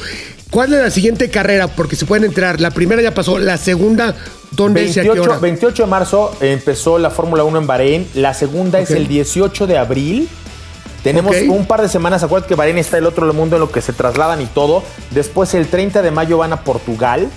[0.50, 1.68] ¿Cuál es la siguiente carrera?
[1.68, 2.60] Porque se pueden entrar.
[2.60, 4.16] La primera ya pasó, la segunda,
[4.50, 5.38] ¿dónde es y a qué 28, hora?
[5.38, 8.08] 28 de marzo empezó la Fórmula 1 en Bahrein.
[8.14, 10.28] La segunda es el 18 de abril.
[11.02, 12.22] Tenemos un par de semanas.
[12.22, 14.82] Acuérdate que Bahrein está el otro del mundo en lo que se trasladan y todo.
[15.10, 17.28] Después, el 30 de mayo van a Portugal.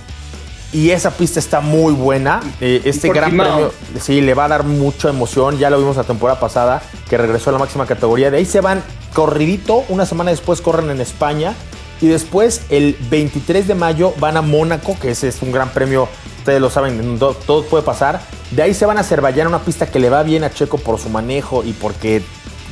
[0.72, 2.40] Y esa pista está muy buena.
[2.60, 5.56] Eh, este gran premio, sí, le va a dar mucha emoción.
[5.56, 8.30] Ya lo vimos la temporada pasada, que regresó a la máxima categoría.
[8.32, 9.84] De ahí se van corridito.
[9.88, 11.54] Una semana después corren en España.
[12.00, 16.08] Y después, el 23 de mayo, van a Mónaco, que ese es un gran premio.
[16.38, 18.20] Ustedes lo saben, do- todo puede pasar.
[18.50, 20.98] De ahí se van a Azerbaiyán, una pista que le va bien a Checo por
[20.98, 22.22] su manejo y porque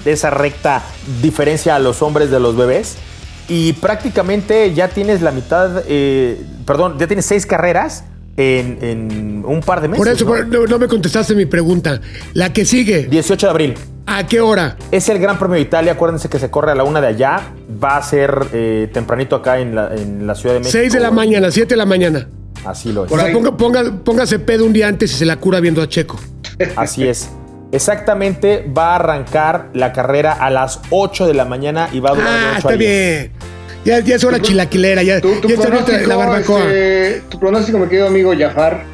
[0.04, 0.82] de esa recta
[1.22, 2.96] diferencia a los hombres de los bebés.
[3.48, 8.04] Y prácticamente ya tienes la mitad, eh, perdón, ya tienes seis carreras
[8.36, 10.04] en, en un par de meses.
[10.04, 12.00] Por eso no, no me contestaste mi pregunta.
[12.34, 13.74] La que sigue, 18 de abril.
[14.18, 14.76] ¿A qué hora?
[14.90, 15.92] Es el Gran Premio de Italia.
[15.92, 17.40] Acuérdense que se corre a la una de allá.
[17.82, 20.78] Va a ser eh, tempranito acá en la, en la Ciudad de México.
[20.78, 22.28] 6 de la mañana, 7 de la mañana.
[22.64, 23.12] Así lo es.
[23.12, 23.34] O sea, ahí.
[23.34, 26.18] ponga- ponga- póngase pedo un día antes y se la cura viendo a Checo.
[26.76, 27.30] Así es.
[27.72, 32.14] Exactamente va a arrancar la carrera a las 8 de la mañana y va a
[32.14, 32.78] durar Ah, 8 está a 10.
[32.78, 33.32] bien.
[33.84, 35.68] Ya, ya es hora chilaquilera, ya, Tu, tu ya está
[36.06, 36.60] la barbacoa.
[36.60, 38.84] este, tu pronóstico, mi querido amigo Jafar.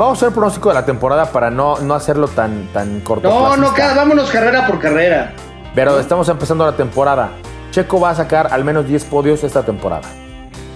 [0.00, 3.28] Vamos a hacer el pronóstico de la temporada para no, no hacerlo tan, tan corto.
[3.28, 5.34] No, no, cada, vámonos carrera por carrera.
[5.74, 7.32] Pero estamos empezando la temporada.
[7.70, 10.08] Checo va a sacar al menos 10 podios esta temporada.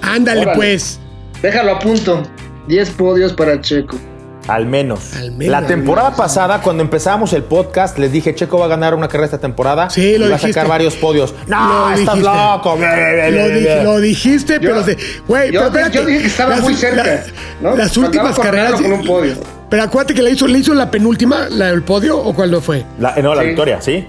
[0.02, 0.56] Ándale, Órale.
[0.58, 1.00] pues.
[1.40, 2.22] Déjalo a punto.
[2.68, 3.96] 10 podios para Checo.
[4.48, 5.14] Al menos.
[5.14, 5.50] Al menos.
[5.50, 9.24] La temporada pasada, cuando empezamos el podcast, les dije, Checo va a ganar una carrera
[9.26, 9.88] esta temporada.
[9.90, 11.34] Sí, lo y va a sacar varios podios.
[11.46, 12.34] No, Lo estás dijiste.
[12.36, 12.76] loco.
[12.78, 14.84] Lo, di- lo dijiste, Yo- pero.
[15.26, 15.96] Güey, yo- pero espérate.
[15.98, 17.22] yo dije que estaba muy cerca,
[17.60, 17.74] ¿no?
[17.76, 18.72] Las últimas carreras.
[18.80, 19.34] con un podio.
[19.70, 22.60] Pero acuérdate que le hizo, le hizo la penúltima, la del podio, o cuál no
[22.60, 22.84] fue.
[22.98, 23.48] La- no, la Sí.
[23.48, 24.06] victoria, ¿sí?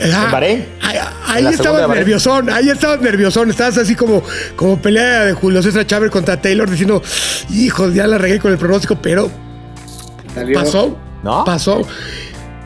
[0.00, 0.66] Ah, ¿En Bahrein?
[0.82, 1.02] Ahí, ¿En
[1.36, 4.22] ahí la estabas nerviosón, ahí estabas nerviosón, estabas así como,
[4.56, 7.02] como pelea de Julio César Chávez contra Taylor diciendo,
[7.50, 9.30] hijo, ya la regué con el pronóstico, pero
[10.36, 10.60] Salió.
[10.60, 11.44] pasó, ¿No?
[11.44, 11.82] pasó.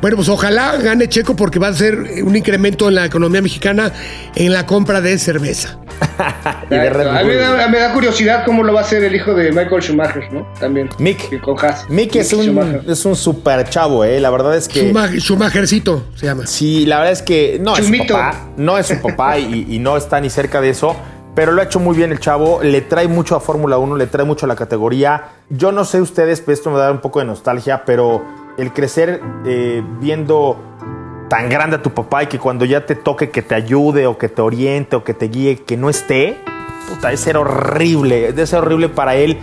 [0.01, 3.93] Bueno, pues ojalá gane Checo porque va a ser un incremento en la economía mexicana
[4.35, 5.79] en la compra de cerveza.
[6.71, 9.15] Y de Red a, mí da, me da curiosidad cómo lo va a hacer el
[9.15, 10.47] hijo de Michael Schumacher, ¿no?
[10.59, 10.89] También.
[10.99, 11.41] Mick.
[11.41, 11.89] Con Haas.
[11.89, 12.83] Mick es un, Schumacher.
[12.87, 14.21] es un super chavo, ¿eh?
[14.21, 14.87] La verdad es que.
[14.87, 16.47] Schumacher, Schumachercito se llama.
[16.47, 19.79] Sí, la verdad es que no es su papá, no es su papá y, y
[19.79, 20.97] no está ni cerca de eso,
[21.35, 24.07] pero lo ha hecho muy bien el chavo, le trae mucho a Fórmula 1, le
[24.07, 25.29] trae mucho a la categoría.
[25.49, 28.23] Yo no sé ustedes, pues esto me da un poco de nostalgia, pero
[28.59, 30.57] el crecer eh, viendo
[31.29, 34.19] tan grande a tu papá y que cuando ya te toque que te ayude o
[34.19, 36.37] que te oriente o que te guíe, que no esté,
[36.89, 39.39] puta, es ser horrible, es ser horrible para él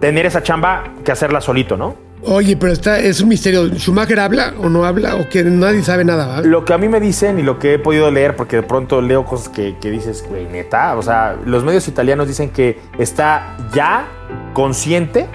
[0.00, 2.11] tener esa chamba que hacerla solito, ¿no?
[2.24, 3.68] Oye, pero está, es un misterio.
[3.74, 5.16] ¿Schumacher habla o no habla?
[5.16, 6.40] O que nadie sabe nada, ¿va?
[6.42, 9.00] Lo que a mí me dicen y lo que he podido leer, porque de pronto
[9.00, 13.56] leo cosas que, que dices, güey, neta, o sea, los medios italianos dicen que está
[13.74, 14.06] ya
[14.52, 15.26] consciente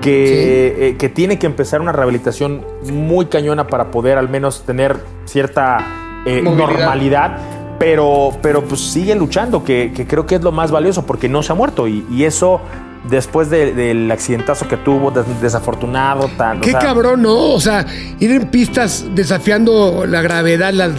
[0.00, 4.98] que, eh, que tiene que empezar una rehabilitación muy cañona para poder al menos tener
[5.24, 5.78] cierta
[6.26, 7.38] eh, normalidad.
[7.78, 11.42] Pero, pero pues sigue luchando, que, que creo que es lo más valioso, porque no
[11.42, 11.88] se ha muerto.
[11.88, 12.60] Y, y eso,
[13.08, 16.58] después de- del accidentazo que tuvo, des- desafortunado, tan.
[16.58, 17.34] o Qué sea, cabrón, ¿no?
[17.52, 17.86] O sea,
[18.18, 20.92] ir en pistas desafiando la gravedad, las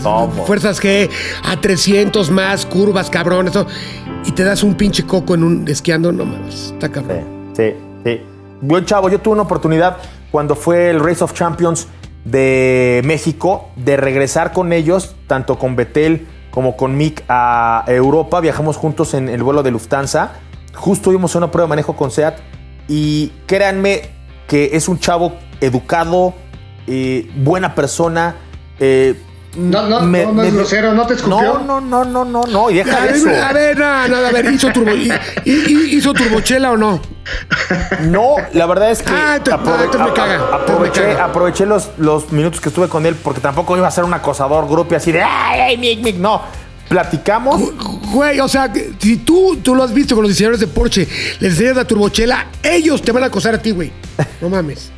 [0.45, 1.09] fuerzas G
[1.47, 3.67] a 300 más, curvas, cabrón, eso.
[4.25, 7.21] Y te das un pinche coco en un esquiando, no mames, está cabrón.
[7.55, 7.75] Sí, sí,
[8.05, 8.21] sí.
[8.61, 9.97] Buen chavo, yo tuve una oportunidad
[10.31, 11.87] cuando fue el Race of Champions
[12.25, 18.39] de México de regresar con ellos, tanto con Betel como con Mick a Europa.
[18.41, 20.33] Viajamos juntos en el vuelo de Lufthansa.
[20.75, 22.37] Justo vimos una prueba de manejo con SEAT
[22.87, 24.09] y créanme
[24.47, 26.33] que es un chavo educado,
[26.87, 28.35] eh, buena persona.
[28.79, 29.15] eh,
[29.55, 31.59] No, no, me- no, no es me- grosero, no te escupió.
[31.59, 33.25] No, no, no, no, no, no, y deja A eso.
[33.25, 35.11] ver, a ver, nada, nada, a ver, ¿hizo, turbo, y-
[35.43, 37.01] y- ¿hizo turbochela o no?
[38.03, 40.55] No, la verdad es que Ah, aprove- ah, entonces me a- caga, a- entonces me
[40.73, 41.25] aproveché, caga.
[41.25, 44.67] aproveché los, los minutos que estuve con él porque tampoco iba a ser un acosador
[44.69, 46.15] grupo así de ¡ay, ay, Mick, Mick!
[46.17, 46.41] No.
[46.91, 47.73] Platicamos.
[48.11, 51.07] Güey, o sea, que si tú, tú lo has visto con los diseñadores de Porsche,
[51.39, 53.93] les enseñas la turbochela, ellos te van a acosar a ti, güey.
[54.41, 54.91] No mames.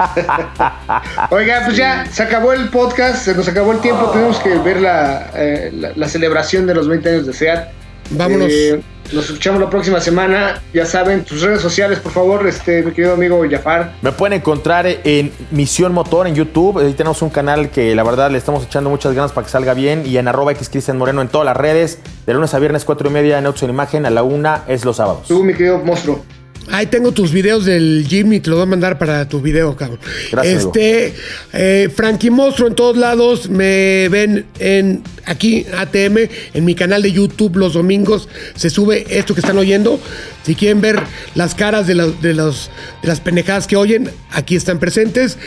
[1.29, 4.81] Oiga, pues ya se acabó el podcast, se nos acabó el tiempo, tenemos que ver
[4.81, 7.82] la, eh, la, la celebración de los 20 años de SEAT.
[8.13, 8.49] Vámonos.
[8.51, 10.61] Eh, nos escuchamos la próxima semana.
[10.73, 13.93] Ya saben, tus redes sociales, por favor, este, mi querido amigo Jafar.
[14.01, 16.79] Me pueden encontrar en Misión Motor en YouTube.
[16.79, 19.73] Ahí tenemos un canal que la verdad le estamos echando muchas ganas para que salga
[19.73, 20.03] bien.
[20.05, 21.99] Y en arroba X Cristian Moreno en todas las redes.
[22.25, 24.05] De lunes a viernes, 4 y media en Autos en Imagen.
[24.05, 25.27] A la una es los sábados.
[25.27, 26.23] Tú, mi querido monstruo.
[26.71, 29.75] Ahí tengo tus videos del gym y te los voy a mandar para tu video,
[29.75, 29.99] cabrón.
[30.31, 31.13] Gracias, Este,
[31.53, 33.49] eh, Frankie Monstruo en todos lados.
[33.49, 38.29] Me ven en aquí, ATM, en mi canal de YouTube los domingos.
[38.55, 39.99] Se sube esto que están oyendo.
[40.45, 40.99] Si quieren ver
[41.35, 42.69] las caras de, la- de los,
[43.01, 45.37] de las pendejadas que oyen, aquí están presentes.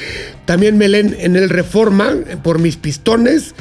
[0.44, 3.54] También me leen en el Reforma por mis pistones.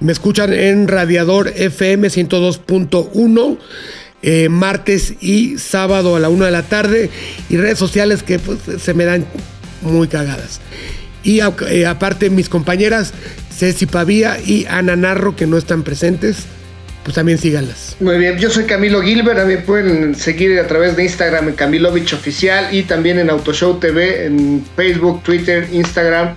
[0.00, 3.58] Me escuchan en Radiador FM 102.1
[4.28, 7.10] eh, martes y sábado a la una de la tarde
[7.48, 9.24] y redes sociales que pues, se me dan
[9.82, 10.60] muy cagadas.
[11.22, 13.14] Y eh, aparte mis compañeras
[13.56, 16.38] Ceci Pavía y Ana Narro que no están presentes,
[17.04, 17.96] pues también síganlas.
[18.00, 21.50] Muy bien, yo soy Camilo Gilbert, a mí me pueden seguir a través de Instagram
[21.50, 26.34] en Camilovich Oficial y también en Autoshow TV, en Facebook, Twitter, Instagram.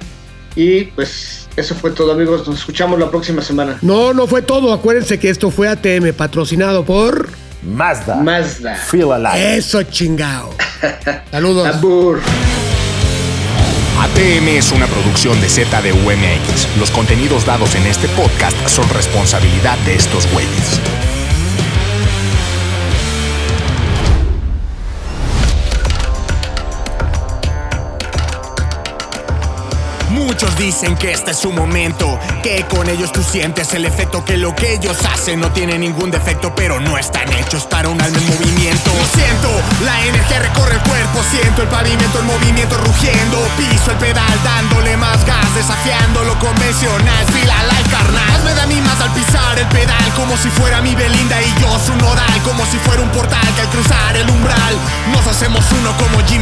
[0.56, 3.80] Y pues eso fue todo amigos, nos escuchamos la próxima semana.
[3.82, 4.74] No, no fue todo.
[4.74, 8.16] Acuérdense que esto fue ATM patrocinado por Mazda.
[8.16, 8.76] Mazda.
[8.76, 9.58] Feel Alive.
[9.58, 10.54] eso chingao.
[11.32, 11.68] Saludos.
[14.00, 16.78] ATM es una producción de ZDUMX.
[16.80, 20.80] Los contenidos dados en este podcast son responsabilidad de estos güeyes.
[30.42, 34.38] Muchos dicen que este es su momento, que con ellos tú sientes el efecto, que
[34.38, 38.18] lo que ellos hacen no tiene ningún defecto, pero no están hechos para un alma
[38.18, 38.90] en movimiento.
[39.14, 39.50] Siento
[39.84, 44.96] la energía recorre el cuerpo, siento el pavimento en movimiento rugiendo, piso el pedal dándole
[44.96, 48.32] más gas, desafiando lo convencional, fila la carnal.
[48.32, 51.54] Más me da mí más al pisar el pedal, como si fuera mi Belinda y
[51.60, 54.78] yo su nodal, como si fuera un portal que al cruzar el umbral
[55.12, 56.42] nos hacemos uno como Jim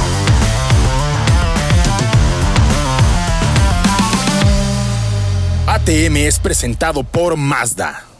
[5.73, 8.10] ATM es presentado por Mazda.